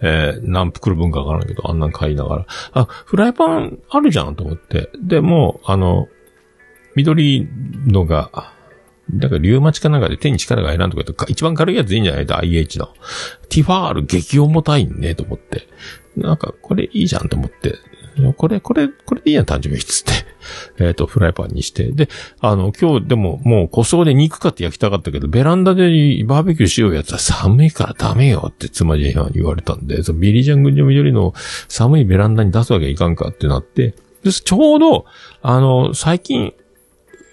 [0.00, 2.46] えー、何袋分かわからんけど、あんなん買いながら。
[2.72, 4.90] あ、フライパンあるじゃんと思って。
[5.00, 6.08] で、も、あの、
[6.96, 7.48] 緑
[7.86, 8.52] のが、
[9.10, 12.88] だから、リュウマチかなんかで手に力が入らんとか言って、一番軽いやついいんじゃないと ?IH の。
[13.48, 15.68] ティファール激重たいね、と思って。
[16.16, 17.76] なんか、これいいじゃんと思って。
[18.36, 20.12] これ、これ、これでいいやん、誕生日っつって。
[20.78, 21.90] えっ、と、フライパンにして。
[21.92, 22.08] で、
[22.40, 25.82] あの、今日でももうコストコで肉買って焼きたかったけど、ベランダで
[26.24, 31.32] バーベキューしようやつは寒いからダメよって妻に言われたんで、そのビリジャン軍の緑の
[31.68, 33.94] 寒いベランダに出すわけいかんかってなって、
[34.24, 35.06] でちょうど、
[35.42, 36.54] あの、最近、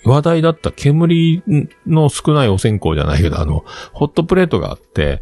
[0.06, 1.44] 話題だった煙
[1.86, 5.22] の少ないお線香じゃないけど、あの、ホットプレートがあって、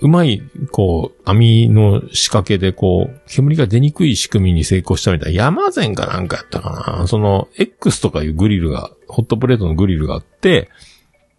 [0.00, 7.06] うまい、こう、網の仕掛けで、こう、煙が出にくい仕組みに成功したみたいな、山善かなんかやったかな。
[7.06, 10.70] その、X とかいうグリルが、ホットプレートのグリルがあって、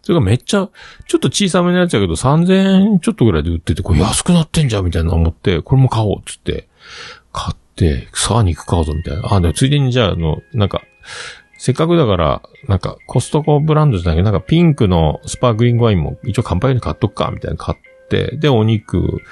[0.02, 0.68] それがめっちゃ、
[1.06, 6.68] ちょっと小さめのやつやけど、3000円ちょっとぐらいで売ってて、これ安くなってんじゃん、みたいな思って、これも買おう、つって、
[7.32, 9.32] 買って、さあ肉買うぞ、みたいな。
[9.32, 10.82] あ、で、ついでにじゃあ、あの、なんか、
[11.56, 17.78] せっかくだから、なんか、コストコブランドじゃなくて、なんかピンクのスパークリングワインも一応乾杯に買っとくか、みたいな買っ、
[18.12, 19.22] で、お肉、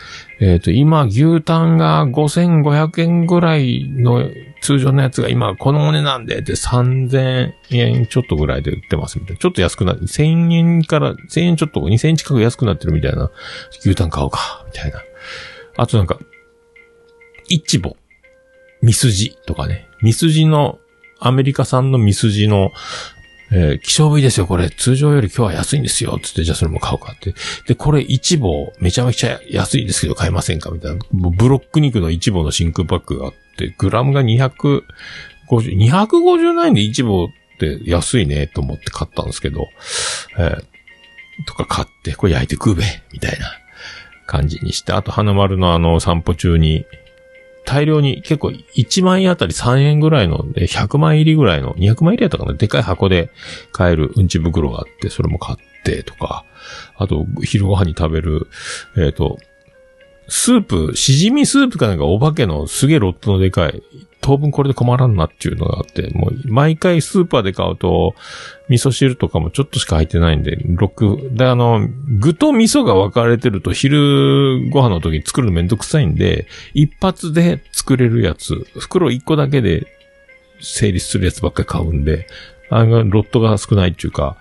[0.40, 4.28] えっ、と、今、牛タンが5500円ぐらいの
[4.60, 9.40] 通常のやつが今、このお値段で、で、3000円ちょっとぐらいで売ってますみたいな。
[9.40, 13.30] ちょっと安くなって、1000円から、1000円ちょっと、2000円近く安くなってるみたいな。
[13.80, 15.02] 牛タン買おうか、みたいな。
[15.76, 16.18] あとなんか、
[17.48, 17.96] イチボ、
[18.82, 19.88] ミスジとかね。
[20.02, 20.78] ミスジの、
[21.18, 22.72] アメリカ産のミスジの、
[23.52, 24.70] えー希少部位ですよ、これ。
[24.70, 26.18] 通常より今日は安いんですよ。
[26.22, 27.34] つって、じゃあそれも買おうかって。
[27.66, 30.98] で、これ一棒、めちゃめちゃ安いですけど買えませんかみたいな。
[31.12, 34.82] もうブロック肉の一棒の真空パックがあって、グラムが250、
[35.48, 39.68] 250何円で一棒って安いね、と思って買ったんですけど、
[40.38, 40.64] えー
[41.46, 43.50] とか買って、これ焼いて食うべ、みたいな
[44.26, 46.84] 感じにして、あと花丸のあの散歩中に、
[47.64, 53.31] 大量に結構1枚あたり3円ぐらいので100枚入りぐらいの200枚入りやったかなでかい箱で
[53.73, 56.44] 買えるうんち袋があってそれも買ってとか。
[56.96, 58.49] あと昼ご飯に食べる
[58.96, 59.38] えっ、と
[60.29, 63.83] スープ、しじみスープかなんかお化けのすげえロットのでかい
[64.20, 68.14] 当分これで困らんなっていうのがあって、もう毎回スーパーで買うと、
[68.68, 79.87] 味噌汁とかもちょっとしか入ってないんで、6、で、あの、具と味噌が分かれてると昼ご飯の時に作るのめんどくさいんで、一発で作れるやつ、袋1個だけで
[80.61, 82.26] 成立するやつばっかり買うんで、
[82.68, 84.37] あの、ロットが少ないっていうか、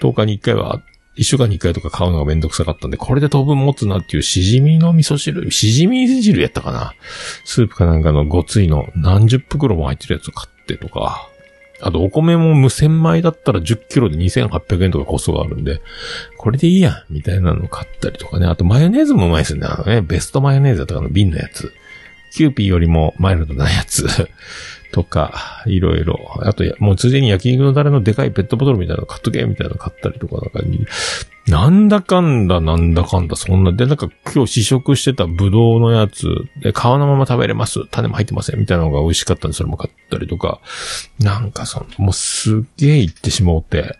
[0.00, 0.80] 10日に1回は、
[1.16, 6.94] 1週間に1回とか買うのがめんどくさかったんで、これで当分持つなっていうしじみの味噌汁、しじみ汁やったかな
[7.44, 11.28] スープかなんかのごついの何十袋も入ってるやつを買ってとか、
[11.82, 15.80] あとお米も無洗米だったら10キロで2800円とかコストがあるんで、
[16.36, 18.46] これでいいやんみたいなの買ったりとかね。
[18.46, 19.66] あとマヨネーズもうまいですね。
[19.66, 21.72] あのね、ベストマヨネーズだったかな瓶のやつ。
[22.32, 24.06] キューピーよりもマイルドなやつ。
[24.92, 26.18] とか、いろいろ。
[26.40, 30.60] あと、もうついでに焼肉のタレのでかいペットボトルみたいなの買っとけみたいなの買ったりとか、なんか、
[31.46, 33.72] なんだかんだ、なんだかんだ、そんな。
[33.72, 36.26] で、なんか今日試食してたブドウのやつ、
[36.62, 37.86] で、皮のまま食べれます。
[37.90, 38.60] 種も入ってません。
[38.60, 40.60] みたいなのが美味しかったんで、それも買ったりとか。
[41.18, 43.96] なんかその、もうすっげえ言ってしもうて、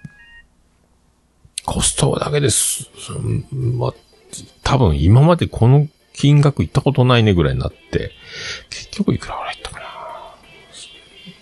[1.65, 2.91] コストだけです。
[3.53, 3.95] まあ、
[4.63, 8.13] 多分今までこの金額行ったことないねぐらいになって、
[8.69, 9.80] 結局いくらぐらい行ったかな。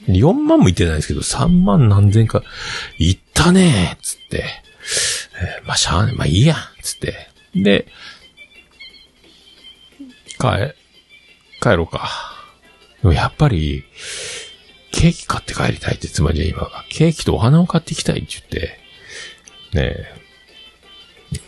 [0.08, 2.42] 4万も行ってないですけど、3万何千か、
[2.98, 4.44] 行ったねーつって、
[5.40, 7.28] えーまあ、しゃあねまあいいやつって。
[7.54, 7.86] で、
[10.38, 10.74] 帰、
[11.60, 12.08] 帰ろうか。
[13.02, 13.84] でもやっぱり、
[14.92, 18.78] ケーキ買って帰りたいって妻には今が、ケーキとお花を買ってきたいって言って、
[19.74, 20.18] ねえ、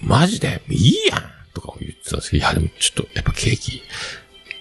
[0.02, 1.22] マジでいいやん
[1.54, 3.82] とか言ってたんですけど、いやでもちょっと、やっぱケーキ、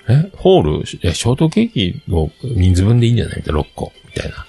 [0.09, 3.37] えホールえ、ショートケーキの人数分でいいんじゃない？
[3.37, 3.93] みたいな、6個。
[4.07, 4.45] みたいな。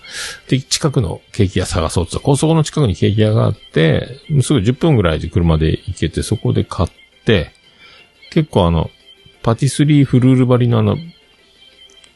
[0.49, 4.09] で、近くのケーキ屋探そうって言った高速の近くにケーキ屋があって、
[4.43, 6.91] すぐ10分ぐらいで車で行けて、そこで買っ
[7.25, 7.53] て、
[8.31, 8.91] 結構あの、
[9.43, 10.97] パティスリーフルール張りのあの、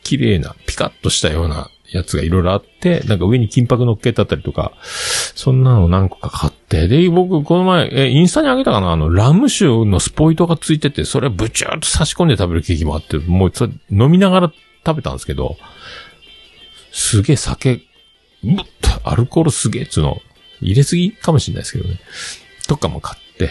[0.02, 8.90] 綺麗な、ピカッとしたようなやつがいろいろあって、なんか上に金箔乗っけてあったりとか、そんなの何個か買って、で、僕、この前、え、インスタにあげたかな？
[8.90, 14.52] あの、ラム酒のスポイトがついてて、それブチューっと差し込んで食べるケーキもあって、もうそれ飲みながら
[14.84, 15.56] 食べたんですけど、
[16.92, 17.76] すげえ酒、
[18.42, 20.20] ぶっとアルコールすげえっつうの、
[20.60, 22.00] 入れすぎかもしれないですけどね。
[22.66, 23.50] とかも買って、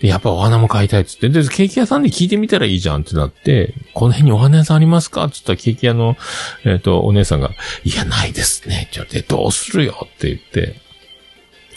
[0.00, 6.16] で、やっぱお花も買いたいっつって、で、ケーキ屋さんで聞いてみたらいいじゃんってなって、この辺にお花屋さんありますかって言ったらケーキ屋の、
[6.64, 7.50] えっ、と、お姉さんが、
[7.84, 8.82] いや、ないですね。
[8.82, 10.80] って言われて、どうするよって言って、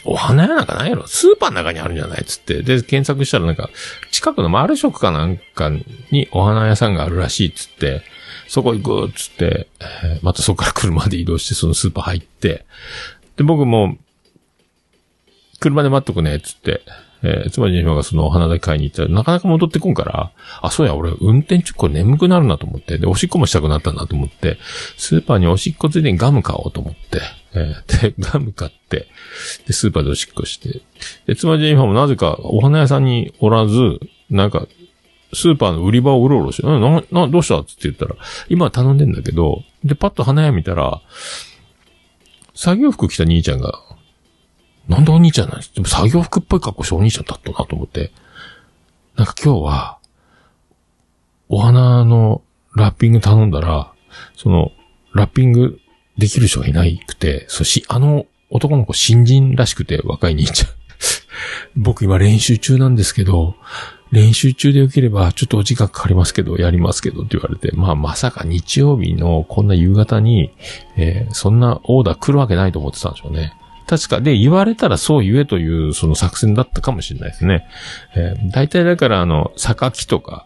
[0.06, 2.62] お花屋なんかないやろスーパーの中にあるんじゃないっつって。
[2.62, 3.69] で、検索したらなんか、
[4.12, 5.69] 近くのマルショクかなんか
[6.12, 8.02] にお花屋さんがあるらしいっつって、
[8.47, 12.65] そこ行くっつって、えーまたそこから車で移動してそのスーパー入って、
[13.36, 13.97] で、僕も、
[15.60, 16.82] 車で待っとくね、つって、
[17.24, 24.58] えー、つまり今がそのお花だけ買いに行ったら、なかなか戻ってこんから、あ、そうや、俺、運転中これ眠くなるなと思って、で、おしっこもしたくなったなと思って、
[24.98, 27.22] スーパーにおしっこついでにガム買おうと思って、
[27.54, 29.08] えーで、 ガム買って、
[29.65, 30.82] で、スーパーでおしっこして、
[31.26, 34.67] で、つまり今もなぜかお花屋さんにおらず、なんか、
[35.34, 37.60] スーパーの売り場をうろうろして、うんな、な、どうした？
[37.60, 38.15] って言ったら、
[38.48, 41.02] 今頼んでんだけど、で、パッと花屋見たら、
[42.54, 43.82] 作業服着た兄ちゃんが、
[44.88, 48.12] なんでお兄ちゃんなんでも作業服っぽい格好してお兄ちゃんだったなと思って。
[49.15, 49.97] なんか今日は、
[51.50, 52.41] お花の
[52.76, 53.91] ラッピング頼んだら、
[54.36, 54.71] その、
[55.13, 55.80] ラッピング
[56.17, 60.69] できる人がいないくて、そし、あの男の子新人らしくて、若い兄ちゃん。
[61.76, 63.56] 僕今練習中なんですけど、
[64.12, 70.52] 練習中でよければ、ちょっとお時間かかりますけど、やりますけどって言われて、まあまさか日曜日のこんな夕方に、
[70.95, 73.54] えーそんなオーダー来るわけないと思ってたんでしょうね。
[73.88, 77.65] 確か、で、言われたらそう言えという、その作戦だったかもしれないですね。
[78.15, 80.45] えー大体だから、あの、榊とか、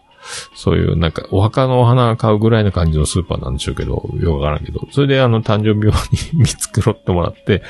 [0.54, 5.92] そういうなんか、お墓のお花買うぐらいの感じのスーパーなんでしょうけど、よくわからんけど、それであの、誕生日用
[6.34, 7.62] に 見繕ってもらって、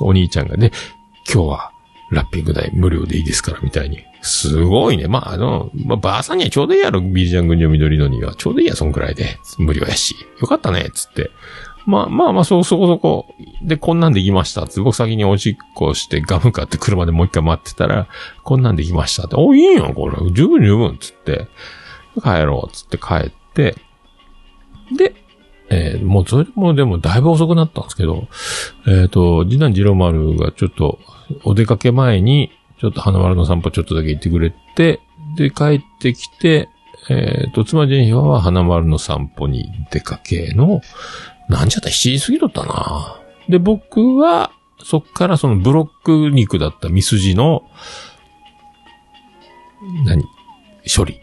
[0.00, 0.72] お兄ちゃんがね、
[1.32, 1.70] 今日は、
[2.10, 3.98] ラッピング代無料でいいですから、みたいに。
[4.22, 5.06] すごいね。
[5.06, 8.34] まあ、あの、まあ、ばあさんにはちょうどいいやろ、ビリジャン群青緑のには。
[8.34, 9.38] ちょうどいいや、そんくらいで。
[9.58, 10.14] 無料やし。
[10.40, 11.30] よかったね、つって。
[11.86, 13.34] まあまあまあ、そ、そこそこ。
[13.62, 14.66] で、こんなんできました。
[14.66, 18.08] つって僕先におしっこしてガム買って車でもう一回待ってたら、
[18.42, 19.36] こんなんできましたって。
[19.36, 20.16] お、いいよ、これ。
[20.32, 20.98] 十分十分。
[20.98, 21.48] つって。
[22.22, 22.72] 帰ろう。
[22.74, 23.74] つって帰って。
[24.96, 25.14] で、
[25.70, 28.28] えーもうそれもでもだいぶ遅くなったんですけど、
[28.86, 30.98] えっ、と、次男次郎丸がちょっと
[31.44, 35.00] お出かけ前に、ちょっと花丸の散歩ちょっとだけ行ってくれて、
[35.36, 36.68] で、帰ってきて、
[37.08, 40.80] えっ、と、妻ジェニファーは花丸の散歩に出かけの、
[41.48, 43.20] なんちゃった ?7 時過ぎだったな。
[43.48, 44.50] で、僕は、
[44.82, 47.62] そっからそのブロック肉だったミスジの、
[50.04, 50.24] 何？
[50.94, 51.20] 処理。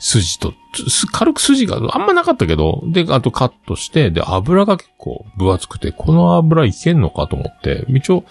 [0.00, 0.54] 筋と、
[1.12, 8.24] 軽く筋があんまなかったけど、で、あとカットして、で、油が結構分厚くて、この油いけんのかと思って、一応、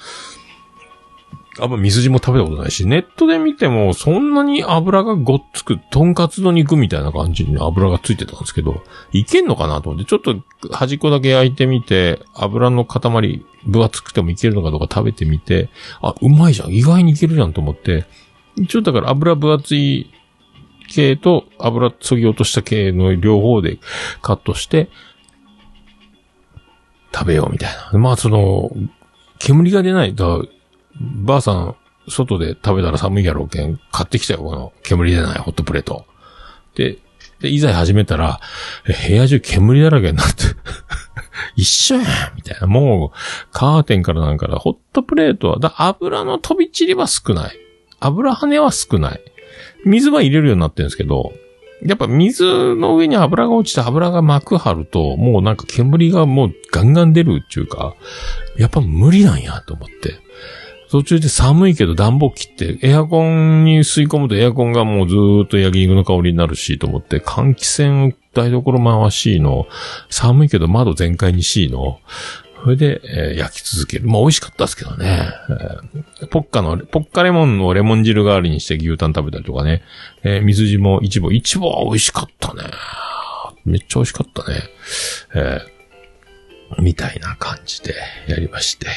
[1.59, 10.35] あんま水地も食べたことないし、ネットで見てもそんなに油がごっつく、とんかつの肉みたいな感じに油がついてたんですけど、いけんのかなと思って、ちょっと
[10.71, 15.69] 端っこだけ焼いてみて、油の塊分厚くてもいけるのかどうか食べてみて、
[16.01, 16.71] あ、うまいじゃん。
[16.71, 18.05] 意外にいけるじゃんと思って、
[18.55, 20.11] 一応だから油分厚い
[20.89, 23.77] 系と油そぎ落とした系の両方で
[24.21, 24.89] カットして、
[27.13, 27.99] 食べようみたいな。
[27.99, 28.71] まあその、
[29.39, 30.15] 煙が出ない。
[30.15, 30.25] だ
[30.99, 31.75] ばあさん、
[32.09, 36.05] 外で食べたら寒いやろうけん、買ってきたよ、この煙出ないホットプレート。
[36.75, 36.97] で、
[37.39, 38.39] で、いざ始めたら、
[39.07, 40.43] 部屋中煙だらけになって、
[41.55, 42.03] 一緒やん
[42.35, 42.67] みたいな。
[42.67, 43.17] もう、
[43.51, 47.59] カーテンからなんから、ホットプレートは、だ油の飛び散りは少ない。
[47.99, 49.21] 油跳ねは少ない。
[49.85, 51.33] 水は入れるようになってるんですけど、
[51.83, 57.95] やっぱ水の上に油が落ちて油が膜張ると、もうなんか煙がもうガンガン出るっていうか、
[58.57, 60.19] やっぱ無理なんやと思って。
[60.89, 69.67] 途中で寒いけど暖房切って、エアコンに吸い込むとエアコンがもうずーっと焼肉の香りになるしと思って、換気扇台所回しの、
[70.09, 71.99] 寒いけど窓全開にしの、
[72.63, 74.07] それで、えー焼き続ける。
[74.07, 75.29] まあ美味しかったですけどね。
[76.21, 79.83] えーポッカの、ポッカレモンのレモン汁代わりにして牛タン食べたりとかね。
[80.23, 81.31] えー水地もイチボ。
[81.31, 82.63] イチボは美味しかったね。
[83.63, 84.59] めっちゃ美味しかったね。
[85.35, 87.95] えーみたいな感じで
[88.27, 88.87] やりまして。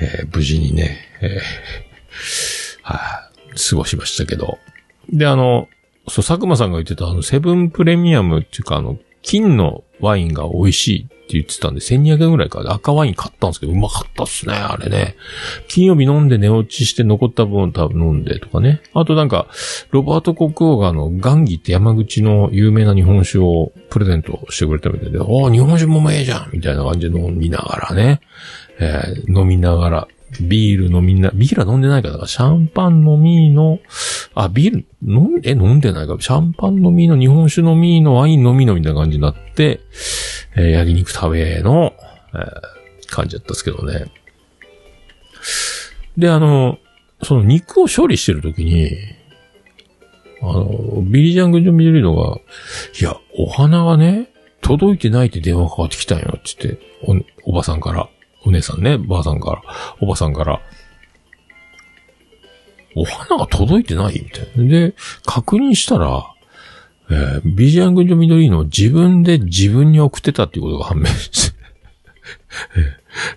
[0.00, 1.40] えー無事にね、えー
[2.82, 4.58] はい、過ごしましたけど。
[5.12, 5.68] で、あの、
[6.08, 15.16] そう、佐久間さんが言ってた、あの、セブンプレミアムっていうか、あの、金のワインが美味しいって言ってたんで、1200円ぐらいかで赤ワイン買ったんですけど、うまかったっすね、あれね。
[15.68, 18.80] 金曜日飲んで寝落ちして残った分多分飲んでとかね。
[18.94, 19.48] あとなんか、
[19.90, 28.20] ロバート国王があの、ガンギって山口の有名な日本酒をプレゼントしてくれたみたいで、おー日本酒もうまいじゃんみたいな感じで飲みながらね。
[28.80, 30.08] えー飲みながら、
[30.42, 32.10] ビール飲みな、ビールは飲んでないか。
[32.10, 33.78] ら、シャンパン飲みの、
[34.34, 39.80] あ、ビール、飲んで、飲んでないか、シャンパン飲みの、日本酒飲みの、ワイン飲みのみたいな感じになって、
[40.56, 41.94] えー焼肉食べの、
[42.34, 42.78] えー
[43.10, 44.12] 感じだったんですけどね。
[46.18, 46.78] で、あの、
[47.22, 48.90] その肉を処理してるときに、
[50.42, 52.36] あの、ビリジャングジョン・ミドリーノが、
[53.00, 54.28] いや、お花がね、
[54.60, 58.08] 届いてないって電話かかってきたんよ、って言って、お、おばさんから、
[58.48, 59.62] お姉さんね、ばあさんから、
[60.00, 60.62] おばさんから、
[62.96, 64.70] お花が届いてないみたいな。
[64.70, 64.94] で、
[65.26, 66.32] 確認したら、
[67.10, 71.58] えービジャングジョ・ミドリーノを自分で自分に送ってたっていうことが判明して。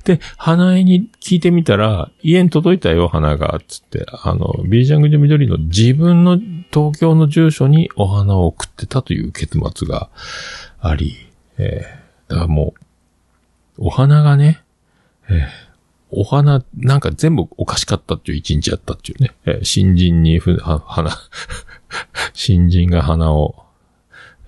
[0.05, 6.37] で、花江に聞いてみたら、家に届いたよ、花が、つって、あの、ビージャングジョ・ミドリーノ自分の
[6.71, 10.09] 東京の住所にお花を送ってたという結末が
[10.79, 11.17] あり、
[11.57, 12.73] えーだからも
[13.77, 14.60] う、お花がね、
[15.31, 15.47] え
[16.11, 19.31] お花、なんか全部おかしかったっていう一日やったっていうね。
[19.45, 21.17] え新人にふ、は、花、
[22.33, 23.55] 新人が花を、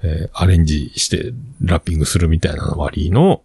[0.03, 3.43] えーアレンジしてラッピングするみたいなの割の、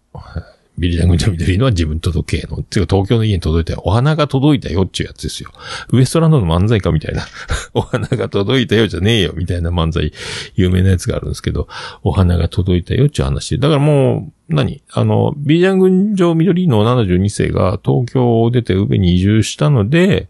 [0.79, 2.57] ビリー・ジャング・ジョ・ミドリーノは自分届けの。
[2.57, 3.81] っていうか東京の家に届いたよ。
[3.83, 5.51] お花が届いたよっていうやつですよ。
[5.91, 7.27] ウエストランドの漫才かみたいな。
[7.73, 10.11] お花が届いたよじゃねえよみたいな漫才、
[10.55, 11.67] 有名なやつがあるんですけど、
[12.03, 13.59] お花が届いたよっていう話。
[13.59, 14.83] だからもう、何？
[14.91, 20.27] あの、ビリー・ジャング・ジョン・ミドリーノ72世が東京を出て宇部に移住したので、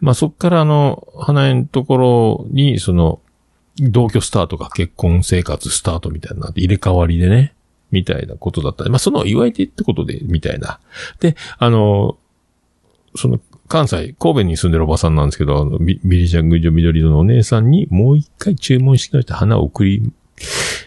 [0.00, 3.20] まあそっからあの、花江のところに、その、
[3.78, 7.54] 同居スタートが結婚生活スタートみたいな入れ替わりでね、
[7.90, 8.84] みたいなことだった。
[8.84, 10.80] まあその祝い手ってことで、みたいな。
[11.20, 12.18] で、あの、
[13.16, 20.12] その、関西、神戸に住んでるおばさんなんですけど、あのビリジャングジョ緑色のお姉さんにもう一回注文してくれて花を送り、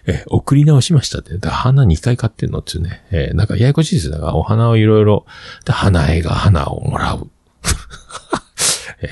[0.06, 1.38] え、送り直しましたって。
[1.38, 3.04] だ花2回買ってんのっていうね。
[3.12, 4.14] えーなんかややこしいですよ。
[4.14, 5.26] だからお花をいろいろ、
[5.66, 7.30] で花絵が花をもらう。
[9.02, 9.10] えー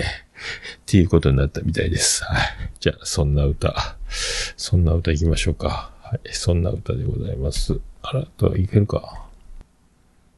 [0.87, 2.23] っていうことになったみたいです。
[2.23, 2.43] はい。
[2.79, 3.97] じゃあ、そんな歌、
[4.55, 5.91] そんな歌行きましょうか。
[6.01, 6.19] はい。
[6.31, 7.77] そんな歌でございます。
[8.03, 9.25] あら、と、いけるか。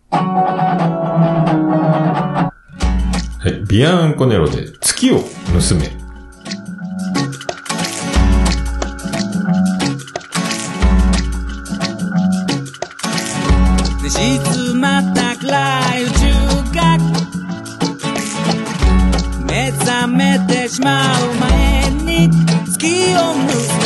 [0.09, 2.51] は
[3.45, 3.67] い。
[3.67, 5.23] ビアンコネロで月を盗
[5.75, 6.08] め。
[19.45, 22.29] 目覚めてしまう前に
[22.69, 23.78] 月を盗め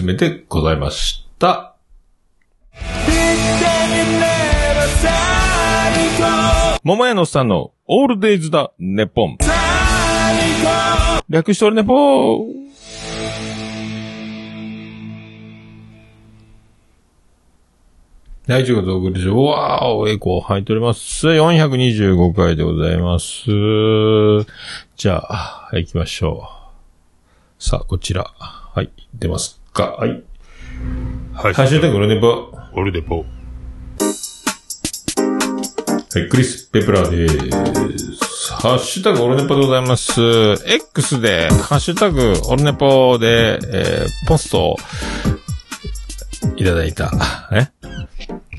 [0.00, 1.76] 月を盗めてございました。
[6.82, 9.38] 桃屋のさんのオールデイズだ、ネポン。
[11.28, 12.60] 略しておるネポー。
[18.46, 21.28] 第15度送りし、わーお、エコー入っております。
[21.28, 23.44] 425回でございます。
[24.96, 26.48] じゃあ、はい行きましょ
[27.60, 27.62] う。
[27.62, 28.24] さあ、こちら。
[28.24, 29.92] はい、出ますか。
[29.92, 30.22] はい。
[31.34, 32.52] ハハッシュタグオルネポ。
[32.74, 33.24] オルデポ。
[36.12, 38.52] はい、クリス・ペプラーです。
[38.54, 40.20] ハッシュタグオルネポでございます。
[40.66, 44.76] X で、ハッシュタグオルネポで、えー、ポストを
[46.56, 47.10] いただいた。
[47.52, 47.68] え？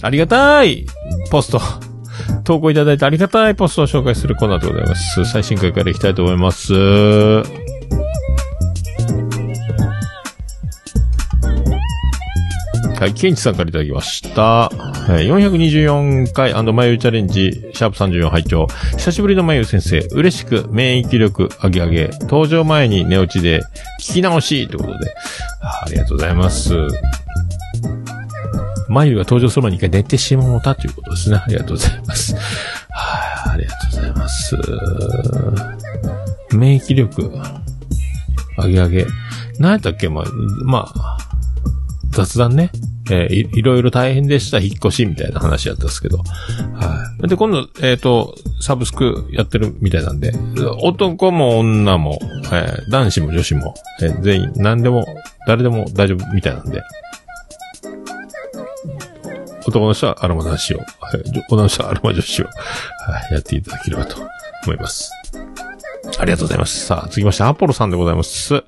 [0.02, 0.88] ありがたい
[1.30, 1.62] ポスト。
[2.44, 5.26] 投稿いただいてありがたいポストを紹介するコーナーでございます。
[5.26, 6.74] 最新回からいきたいと思います。
[13.02, 14.70] はい、ケンチさんからいただきました。
[14.70, 14.70] は
[15.20, 23.62] い、424回眉チャレンジ、シャープ34拝聴久しぶりの眉先生、嬉しく免疫力上げ上げ、登場前に寝落ちで
[24.00, 25.16] 聞き直しということで、
[25.62, 26.76] あありがとうございます。
[28.88, 31.38] 眉が登場する前に一回寝てしまったということですね。
[31.38, 32.36] ありがとうございます。
[32.36, 34.56] はい、ありがとうございます。
[36.56, 37.32] 免疫力、
[38.60, 39.06] 上げ上げ。
[39.58, 40.26] 何やったっけまあ、
[40.66, 41.31] まあ、
[42.12, 42.72] 雑談ね。
[43.10, 46.18] えーい、いろいろ大変でした、引っ越しみたいな話やったんですけど。
[46.18, 47.28] はい。
[47.28, 50.34] で、今度、えっ、と、サブスクやってるみたいなんで、
[50.82, 52.20] 男も女も、
[52.52, 55.06] えー男子も女子も、えー全員、何でも、
[55.48, 56.84] 誰でも大丈夫みたいなんで。
[59.68, 60.88] 男の人はアロマ男子を、はい
[61.50, 62.52] 女の人はアロマ女子を、は
[63.32, 64.18] い、やっていただければと
[64.66, 65.12] 思います。
[66.20, 66.86] ありがとうございます。
[66.86, 68.64] さあ、続きまして、アポロさんでございます。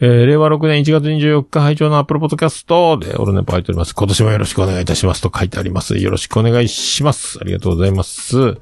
[0.00, 3.96] えー、令和6年1月24日拝聴のアップルポッドキャストで、オルネポ入っております。
[3.96, 5.98] 今年もよろしくお願いいたしますと書いてあります。
[5.98, 7.40] よろしくお願いします。
[7.40, 8.58] ありがとうございます。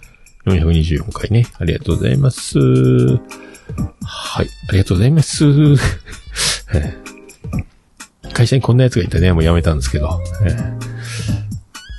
[0.47, 1.47] 424回ね。
[1.59, 2.59] ありがとうございます。
[2.59, 4.47] はい。
[4.69, 5.45] ありがとうございます。
[8.33, 10.09] 会社にこんな奴がいてね、もうやめたんですけど。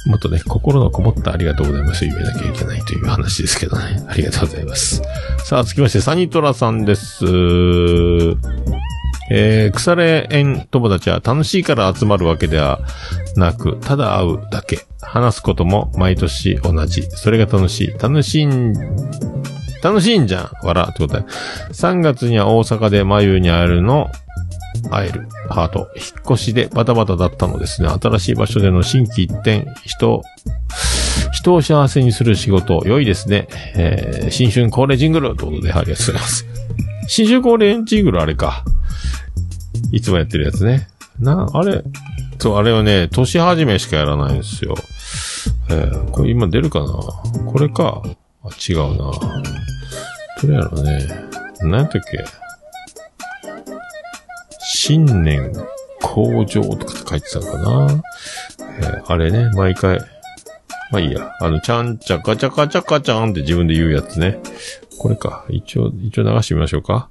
[0.08, 4.04] もっとね、心のこもったありがとうございます言えなきゃいけないという話ですけどね。
[4.08, 5.04] ありがとうございます。
[5.46, 7.24] さあ、続きまして、サニトラさんです。
[9.30, 12.80] えー、腐れ縁友達は楽しいから集まるわけでは
[13.36, 14.86] なく、ただ会うだけ。
[15.02, 17.04] 話すことも毎年同じ。
[17.04, 17.88] それが楽しい。
[18.00, 18.74] 楽しいん、
[19.82, 20.52] 楽しいんじゃん。
[20.64, 21.26] 笑ってことで。
[21.72, 24.10] 3月には大阪で眉に会えるの、
[24.92, 25.28] 会える。
[25.50, 25.90] ハート。
[25.96, 27.90] 引っ越しでバタバタだったのですね。
[27.90, 30.24] 新しい場所での新規一転、人、
[31.32, 33.48] 人を幸せにする仕事、良いですね。
[33.76, 36.46] えー、新春恒例ジングルということで、ありがとうございます。
[37.08, 38.64] 新春恒例ジングルあれか。
[39.92, 40.88] いつもやってるやつね。
[41.20, 41.84] な、あれ、
[42.38, 44.76] そう、あれはね、年始めしかやらないんですよ。
[45.70, 46.88] えー、これ今出るかな？
[46.88, 48.04] これか。
[48.44, 49.12] あ、違うな。
[50.42, 51.08] どれやろうね。
[51.62, 52.24] 何やったっけ？
[54.60, 55.54] 新年
[56.02, 58.04] 向上とかって書いてたのかな？
[58.80, 60.00] えーあれね、毎回。
[60.92, 61.32] まあいいや。
[61.42, 64.40] あの、ちゃんちゃかちゃかちゃかちゃんって自分で言うやつね。
[64.98, 65.46] これか。
[65.50, 67.10] 一応、一応流してみましょうか。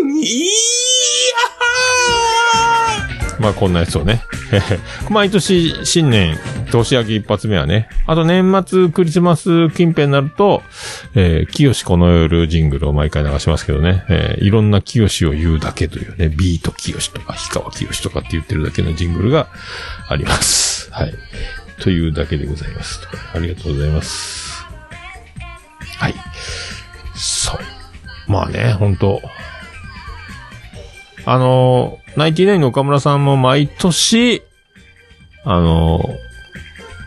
[0.04, 2.27] ん、いやー
[3.48, 4.22] まあこんなやつをね。
[5.08, 6.38] 毎年新年、
[6.70, 7.88] 年明け一発目はね。
[8.06, 10.62] あと年末クリスマス近辺になると、
[11.14, 14.04] えー、清この夜ジングルを毎回流しますけどね。
[14.10, 19.48] えー、いろんな清を言うだけというね、ビート清とか、氷川清とかって言ってるだけのジングルが
[20.08, 20.88] あります。
[20.92, 21.14] はい。
[21.80, 23.00] というだけでございます。
[23.34, 24.66] ありがとうございます。
[25.96, 26.14] はい。
[27.14, 28.30] そう。
[28.30, 29.22] まあね、本当
[31.24, 34.42] あのー、ナインティナインの岡村さんも毎年、
[35.44, 36.04] あの、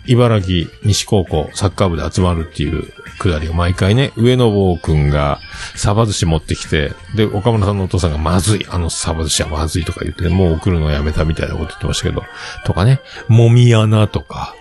[0.07, 2.91] 茨城西高校サッカー部で集まるっていう
[3.21, 5.39] くだりを毎回ね、上野坊くんが
[5.75, 12.23] サバ寿司持ってきて、で、岡村さんのお父さんがまずい、あのサバ寿司はまずいとか言って、もう送るのやめたみたいなこと言ってましたけど、
[12.65, 14.55] とかね、もみ穴とか、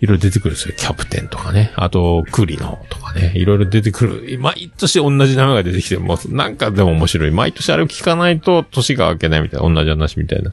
[0.00, 0.74] いろいろ出てくるんですよ。
[0.76, 1.72] キャプテンとかね。
[1.76, 3.30] あと、栗のとかね。
[3.36, 4.38] いろいろ出てくる。
[4.40, 7.30] 毎年同じ名前が出てきて、もうなんかでも面白い。
[7.30, 9.72] 毎年あれを聞かないと年が明けないみたいな。
[9.72, 10.52] 同じ話みたいな。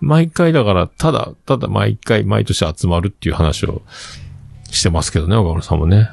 [0.00, 3.80] 毎回だから、ただ、ただ毎回、毎年集まるっていう話を
[4.70, 6.10] してますけどね、岡村さんもね。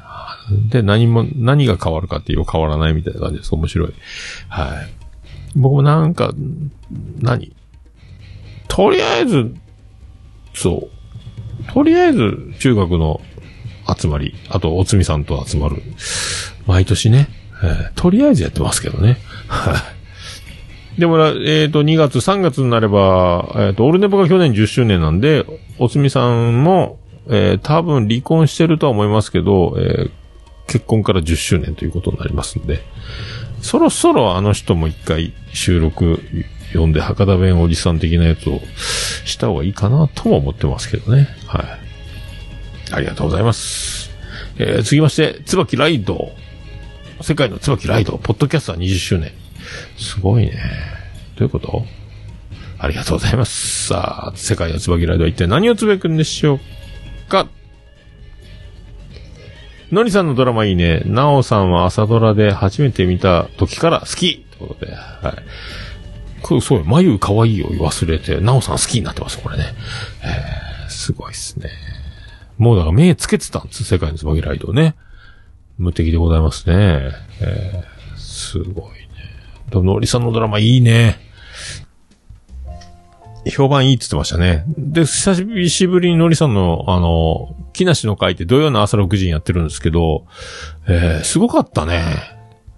[0.70, 3.54] で、何も、何が変わるかっていう変わらないみたいな感じです。
[3.54, 3.94] 面白い。
[4.48, 4.88] はい。
[5.56, 6.32] 僕もなんか、
[7.20, 7.54] 何？
[8.68, 9.54] とりあえず、
[10.54, 10.88] そ
[11.68, 11.72] う。
[11.72, 13.20] とりあえず、中学の
[13.98, 15.82] 集まり、あと、おつみさんと集まる。
[16.66, 17.28] 毎年ね、
[17.62, 19.18] えーとりあえずやってますけどね。
[19.48, 19.74] は
[20.96, 21.00] い。
[21.00, 25.44] でも、えっ、と、2月、3月になれば、えっ、と、オルネポが去年10周年なんで、
[25.78, 30.10] おつみさんも、えー多分離婚してるとは思いますけど、えー
[30.68, 32.82] 結婚から10周年ということになりますんで、
[33.60, 36.22] そろそろあの人も一回収録
[36.68, 38.60] 読んで博多弁おじさん的なやつを
[39.24, 41.28] した方がいいかなとも思ってますけどね。
[41.46, 41.64] はい。
[42.92, 44.10] ありがとうございます。
[44.58, 46.32] えー、続きまして、椿ライド。
[47.20, 48.18] 世界の椿ライド。
[48.18, 49.32] ポッドキャスター20周年。
[49.98, 50.52] すごいね。
[51.36, 51.84] どういうこと？
[52.78, 53.88] ありがとうございます。
[53.88, 56.60] さあ、世界の椿ライドは一体何をつぶやくんでしょう
[57.28, 57.48] か？
[59.90, 61.02] のりさんのドラマいいね。
[61.06, 66.42] なおさんは朝ドラで初めて見た時から好きということで、はい。
[66.42, 66.84] これ、そうよ。
[66.84, 69.64] 眉可愛いを忘れて、なおさん好きになってます、これね。
[70.22, 71.70] えー、すごいっすね。
[72.58, 74.94] もうだから目つけてたんです、世界の椿ライドね。
[75.78, 77.12] 無敵でございますね。
[77.40, 78.98] えー、すごいね。
[79.70, 81.27] でも、のりさんのドラマいいね。
[83.50, 84.64] 評判いいって言ってましたね。
[84.76, 85.34] で、久
[85.68, 90.24] しぶりにのりさんの、あの、木梨の会って土曜の朝6時にやってるんですけど、
[90.86, 92.04] えー、すごかったね。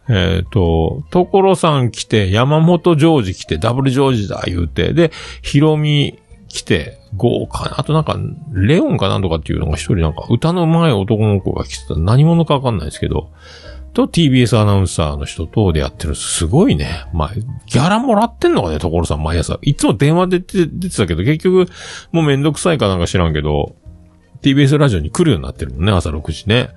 [0.08, 5.12] えっ、と、所さん来て、山本ジョージ来て、ダブルジョージだ言うて、で、
[5.42, 6.18] ヒロミ
[6.48, 8.16] 来て、豪華な、あとなんか、
[8.52, 11.94] レオンかなんとかっていうのが一人なんか、歌の上手い男の子が来てた。
[11.94, 13.30] 何者かわかんないですけど、
[13.92, 16.14] と TBS アナウンサーの人とでやってる。
[16.14, 17.06] すごいね。
[17.12, 19.58] まあ、ギャラもらってんのかね、所さん毎朝。
[19.62, 21.70] いつも電話で出てたけど、結局、
[22.12, 23.76] もうめんどくさいかなんか知らんけど、
[24.42, 26.70] TBS ラジオに来るようになってるのね、朝6時ね。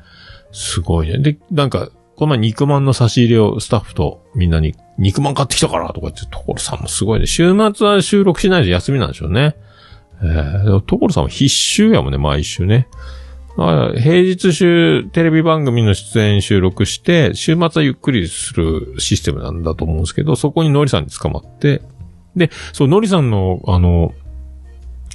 [0.51, 1.19] すごいね。
[1.19, 7.25] で、なんか、この前肉まんの差し入れをスタッフとみんなに、肉まん買ってきたからとか言って、所さんもすごいね。
[7.25, 9.55] 週末は収録しないと休みなんでしょうね。
[10.21, 12.87] えー、所さんは必修やもんね、毎週ね。
[13.55, 21.81] 平日週テレビ番組の出演収録して、週末はゆっくりするシステムなんだと思うんですけど、そこにノリさんに捕まって、
[22.35, 24.13] で、そう、ノリさんの、あの、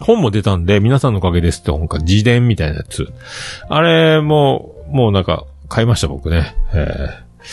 [0.01, 3.13] 本も出たんで、皆さんのおかげですって本か、自伝みたいなやつ。
[3.69, 6.55] あれも、もうなんか、買いました僕ね。
[6.73, 7.45] えー、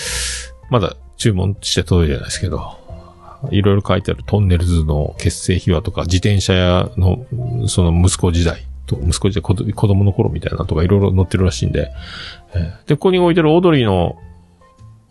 [0.70, 2.78] まだ注文して届いてないですけど、
[3.50, 7.26] いろいろ書いてあるトンネルズの結成秘話とか、自転車屋の、
[7.68, 11.92] その息子時代と、息子時代、子供の頃みたいなとかいろいろ載ってるらしいんで、
[12.54, 14.18] えーで、ここに置いてるオードリーの、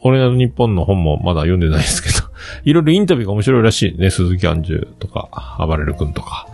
[0.00, 2.28] 俺の日本の本もまだ読んでないですけど、
[2.64, 4.10] いろいろインタビューが面白いらしいね。
[4.10, 6.46] 鈴木杏樹とか、暴れる君とか、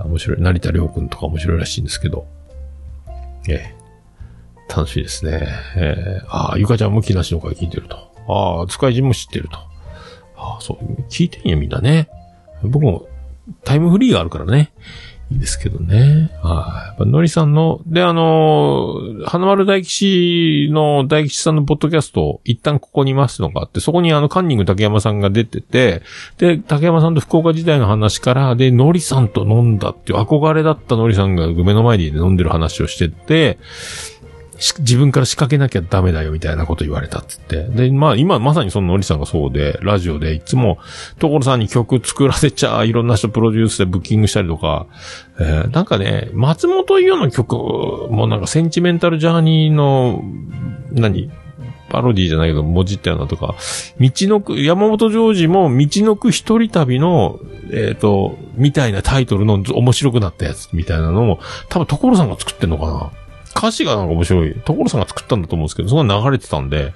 [0.00, 2.26] えー面白い、成田良君とか面白いらしいんですけど、
[3.48, 3.78] えー
[4.68, 5.48] 楽しいですね。
[5.76, 7.96] えーああ、ゆかちゃんも木梨の会聞いてると。
[8.28, 9.56] ああ、使い人も知ってると。
[10.36, 12.08] ああ、そう、聞いてんや、みんなね。
[12.62, 13.06] 僕も、
[13.64, 14.72] タイムフリーがあるからね。
[15.30, 16.30] いいですけどね。
[16.42, 16.86] はい。
[16.88, 26.02] やっぱ、のりさんの、で、あのー花丸大吉の大吉さんのポッドキャスト、一旦ここにいますのがあって、そこにあの、カンニング竹山さんが出てて、
[26.38, 33.58] で、竹山さんと福岡時代の話から、で、のりさんと飲んだっていう憧れだったのりさんが目の前で飲んでる話をしてて、
[34.80, 37.88] 自分から仕掛けなきゃダメだよみたいなこと言われたって言って。
[37.88, 40.78] で、まあ今まさにそののりさんがそうで、ラジオでいつも
[41.18, 44.86] 所さんに曲作らせちゃ、いろんな人プロデュースでブッキングしたりとか、
[45.38, 47.54] えーなんかね、松本伊代の曲
[48.10, 50.22] もなんかセンチメンタルジャーニーの、
[50.92, 51.30] 何？
[51.88, 53.54] パロディじゃないけど、文字ったよなとか、
[53.98, 57.38] 道のく、山本ジョージも、道のく一人旅の、
[57.72, 61.40] えっ、と、みたいなタイトルの面白くなったやつみたいなのも、
[61.70, 63.10] 多分所さんが作ってんのかな。
[63.58, 64.54] 歌詞がなんか面白い。
[64.64, 66.94] 所さんが作ったんだと思うんですけど、そんな流れてたんで、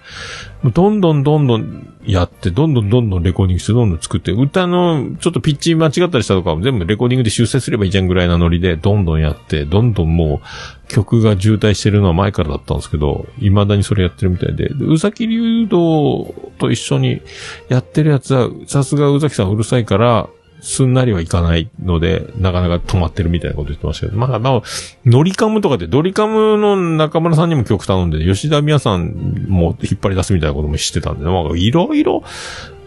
[0.73, 10.41] どんどんどんどんやって、どんどんどんどんレコーディングして、どんどん作って、歌のちょっとピッチ間違ったりしたとかも全部レコーディングで修正すればいいじゃんぐらいなノリで、どんどんやって、どんどんも
[10.85, 17.23] う曲が渋滞してるのは前からだったんですけど、未だにそれやってるみたいで、で宇崎流道と一緒に
[17.69, 20.29] やってるやつは、さすが宇崎さんうるさいから、
[20.63, 24.63] すんなりはいかないので、なかなか止まってるみたいなこと言ってましたけど、まあ、まあ、
[25.05, 32.23] ノリカムとかで、ドリカムの中村さんにも曲頼んで、吉田美也さんも引っ張り出すみたいなこともしてたんで、まあ、いろいろ、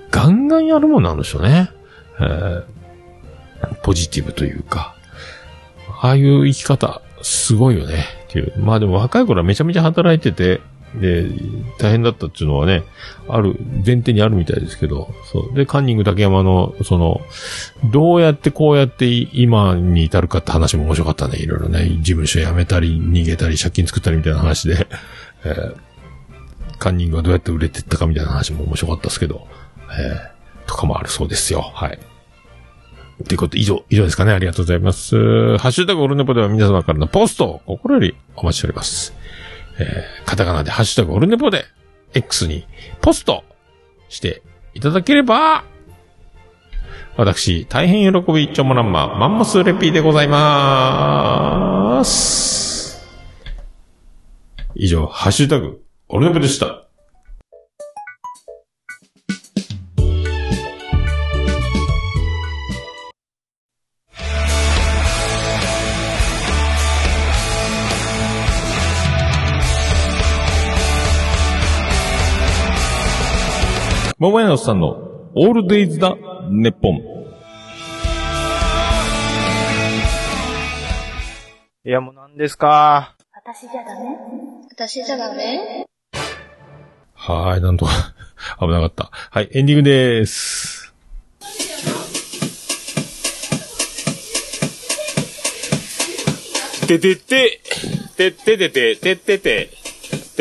[0.10, 1.70] ガンガンやるもんなんでしょうね。
[2.20, 2.76] えー
[3.84, 4.96] ポジティブというか、
[6.02, 8.06] ああいう生き方、すごいよね。
[8.28, 8.54] っていう。
[8.60, 10.62] まあでも若い頃はめちゃめちゃ働いてて、
[11.00, 11.28] で、
[11.80, 12.84] 大変だったっていうのはね、
[13.28, 15.54] ある、前提にあるみたいですけど、そう。
[15.56, 17.22] で、カンニング竹山の、その、
[17.92, 21.38] どうやってこうやって今に至るかって話も面白かったね。
[21.38, 24.88] いろいろね、事務所辞めたり、逃げたり、借金作ったりみたいな話で、
[25.46, 25.76] えー
[26.78, 29.48] カンニングがどうやって売れてったかみたいな話も面白かったですけど、
[29.98, 30.36] えー
[30.68, 31.62] とかもあるそうですよ。
[31.62, 32.00] はい。
[33.28, 34.34] ということで、以上、以上ですかね。
[34.34, 35.58] ありがとうございます。
[35.58, 39.14] ハッシュタグオルネポでは皆様からのポストを心よりお待ちしております。
[39.80, 41.66] えー、カタカナでハッシュタグオルネポで
[42.14, 42.68] X に
[43.02, 43.44] ポスト
[44.10, 44.42] して
[44.74, 45.66] いただければ、
[47.18, 53.06] 私、大変喜び一丁もらんま、マンモスレピーでございまーす。
[54.76, 56.85] 以上、ハッシュタグ、オルネポでした。
[74.26, 76.18] 桃屋のさんのオールデイズだ、
[76.50, 76.98] ネッポン。
[81.88, 83.16] いや、もう何ですか？
[83.36, 84.18] 私じゃダメ？
[84.72, 85.86] 私じゃダメ？
[87.14, 87.92] はーい、なんとか、
[88.60, 89.12] 危なかった。
[89.30, 90.92] はい、エンディングでーす。
[96.88, 97.62] ててて、
[98.18, 99.70] てっててて、てってて、て。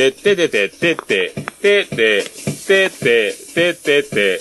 [0.09, 4.39] っててて、てって、てって、てって、てってて、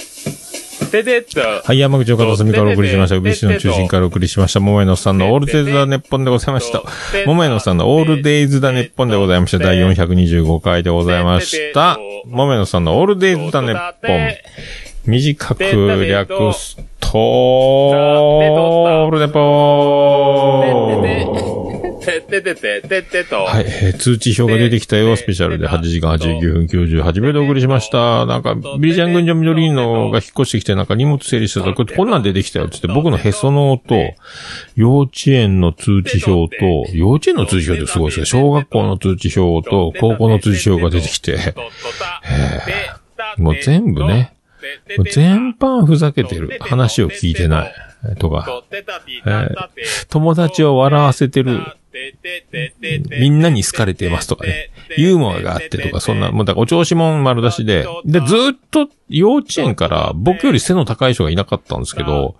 [0.91, 1.39] ててっと。
[1.41, 3.15] はい、山口岡の隅からお送りしました。
[3.15, 4.59] 宇部市の中心からお送りしました。
[4.59, 6.83] 桃屋のさんのオールデイズだ、ネッポンでございました。
[7.25, 9.59] 桃屋のさんのオールデイズだ、ネッポンでございました。
[9.59, 11.97] 第425回でございました。
[12.25, 14.31] 桃屋のさんのオールデイズだ、ネッポン。
[15.05, 21.52] 短く略すと、オールネポー
[22.05, 23.43] てっててて、てってと。
[23.43, 28.25] はい、えー通知表が出てきたよ、スペシャルで8時間89分98秒でお送りしました。
[28.25, 33.95] なんか、ビリジャン軍女緑のが引っ越してきて、なんか荷物整理してたら、これこんなん出てきたよって言って、僕のへその緒と、
[34.75, 38.25] 幼稚園の通知表と、幼稚園の通知表ってすごいですね。
[38.25, 41.55] 小学校の通知表と、高校の通知表が出てきて、
[43.37, 44.33] もう全部ね、
[44.97, 46.57] もう全般ふざけてる。
[46.61, 47.73] 話を聞いてない。
[48.19, 51.61] とか、えー友達を笑わせてる。
[53.19, 54.71] みんなに好かれてますとかね。
[54.97, 57.85] ユーモアがあってとか、そんな、もうだからお調子もん丸出しで。
[58.05, 62.35] で、ずーっと幼稚園から僕より背の高い人がいなかったんですけど、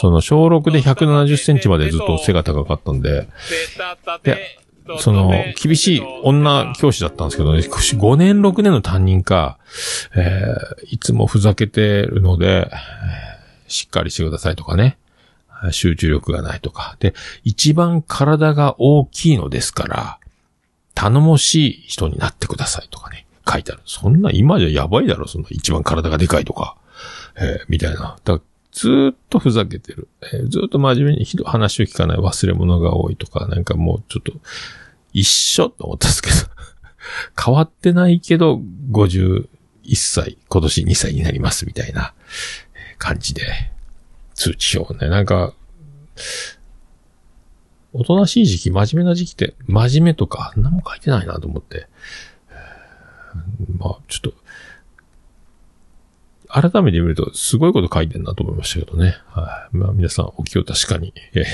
[0.00, 3.28] その小6で170センチまでずっと背が高かったんで、
[4.22, 4.58] で、
[4.98, 9.58] その、厳しい女教師だったんですけどね、5年6年の担任か、
[10.16, 13.30] えーいつもふざけてるので、えー
[13.70, 14.98] しっかりしてくださいとかね。
[15.70, 16.96] 集中力がないとか。
[17.00, 20.18] で、一番体が大きいのですから、
[20.94, 23.26] 頼もしい人になってくださいとかね。
[23.50, 23.82] 書いてある。
[23.86, 26.76] そんな今じゃやばいだろ、そんな一番体がでかいとか。
[27.36, 28.18] えーみたいな。
[28.24, 28.40] だから
[28.72, 30.08] ずっとふざけてる。
[30.32, 34.32] えーずっと真面目にひど話を聞かない忘れ物が多いとか、なんかもうちょっと、
[35.12, 36.36] 一緒と思ったんですけど。
[37.42, 39.46] 変わってないけど、51
[39.94, 42.14] 歳、今年2歳になりますみたいな
[42.98, 43.42] 感じで、
[44.40, 45.10] 通知表ね。
[45.10, 45.52] なんか、
[47.92, 51.88] おとなしい時期、真面目な時期って、真面目とか、何も書いてないなと思って。
[53.78, 54.32] まあ、ちょっ
[56.48, 59.18] と、改めて見ると、すごいこと書いてんなと思いましたけどね。
[59.26, 59.76] はい。
[59.76, 61.12] まあ、皆さん、お気を確かに。
[61.34, 61.44] え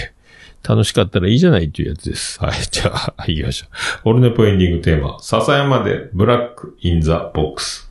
[0.62, 2.40] 楽しかったらいいじゃないっていうやつです。
[2.40, 2.52] はい。
[2.70, 3.66] じゃあ、行きましょ
[4.04, 4.10] う。
[4.10, 7.90] オルネポエンディングテーマ、笹山でブラックインザボックス。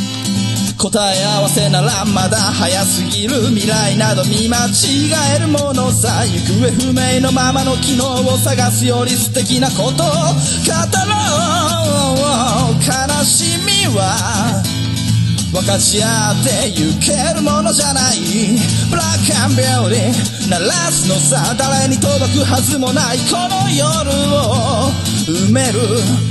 [0.81, 11.13] 答え合わせならまだ早すぎる未来など見間違えるものさ行方不明のままの機能を探すより素敵なことを語ろ
[12.17, 12.81] う。
[12.81, 14.63] 悲しみは
[15.53, 18.17] 分かち合ってゆけるものじゃない。
[18.89, 24.89] ブラックアンビューティー鳴らすのさ誰に届くはずもないこの夜を
[25.27, 26.30] 埋める。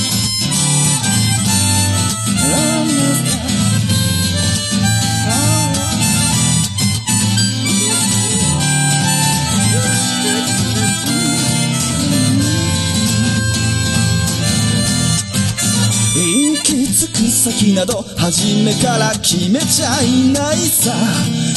[17.61, 20.91] きなど初めから決めちゃいないさ。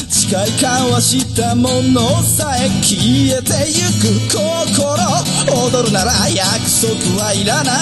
[0.08, 4.94] 誓い交わしたものさえ消えてゆく心。
[5.68, 7.72] 踊るなら約束はいらな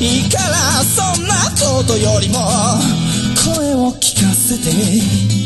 [0.00, 1.34] いからそんな
[1.76, 2.38] ことよりも
[3.56, 5.45] 声を聞かせて。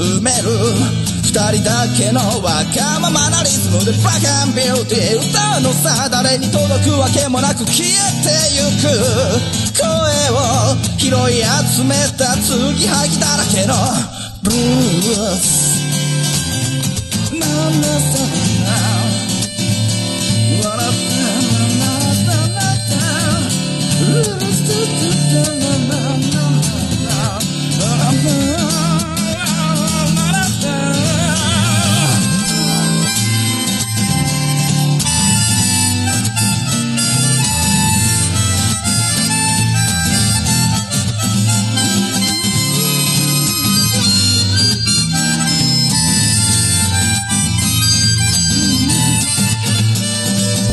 [0.00, 0.48] 埋める。
[1.22, 4.18] 二人だけのわがままなリズムでブラッ
[4.50, 7.92] クビューティー歌うのさ誰に届くわけもなく消え
[8.24, 8.88] てゆく。
[9.78, 9.86] 声
[10.30, 10.34] を
[10.98, 13.74] 拾い集めた継ぎはぎだらけの
[14.42, 15.78] ブルース。
[17.38, 18.18] ななさ
[18.66, 18.72] な
[20.64, 21.20] 笑った。
[21.78, 22.64] なななな
[25.54, 25.59] な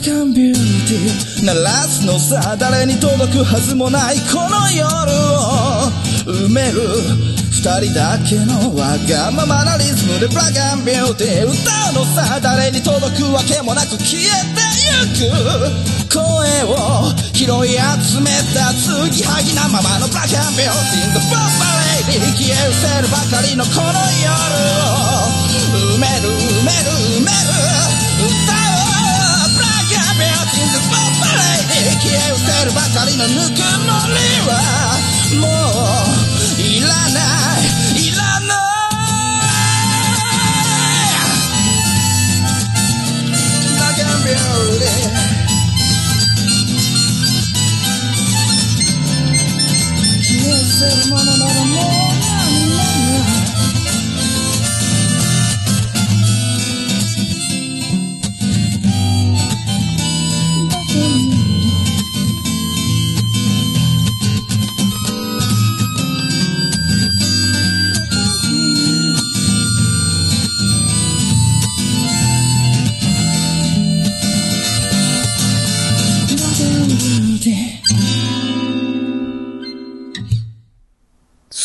[0.00, 0.56] ブラックビュー
[0.88, 5.92] ティー鳴らすのさ誰に届くはずもないこの夜を
[6.24, 6.80] 埋める
[7.52, 11.52] 二人だけのわがままなリズムでブラックビューティー歌
[11.92, 14.24] うのさ誰に届くわけもなく消え
[14.56, 16.24] てゆく声
[16.64, 21.44] を拾い集めた継ぎはぎなままのブラックビューティー The Pop
[22.08, 24.32] Lady 消え失せるばかりのこの夜
[24.80, 25.28] を
[25.92, 26.99] 埋める埋める
[31.80, 34.52] Lady 消え失せるばかりのぬくもりは
[35.40, 35.46] も
[36.58, 37.20] ういらな
[37.56, 37.64] い
[37.96, 38.60] いらない
[43.66, 45.14] ブラックビューティー
[50.22, 52.09] 消え失せるものならもう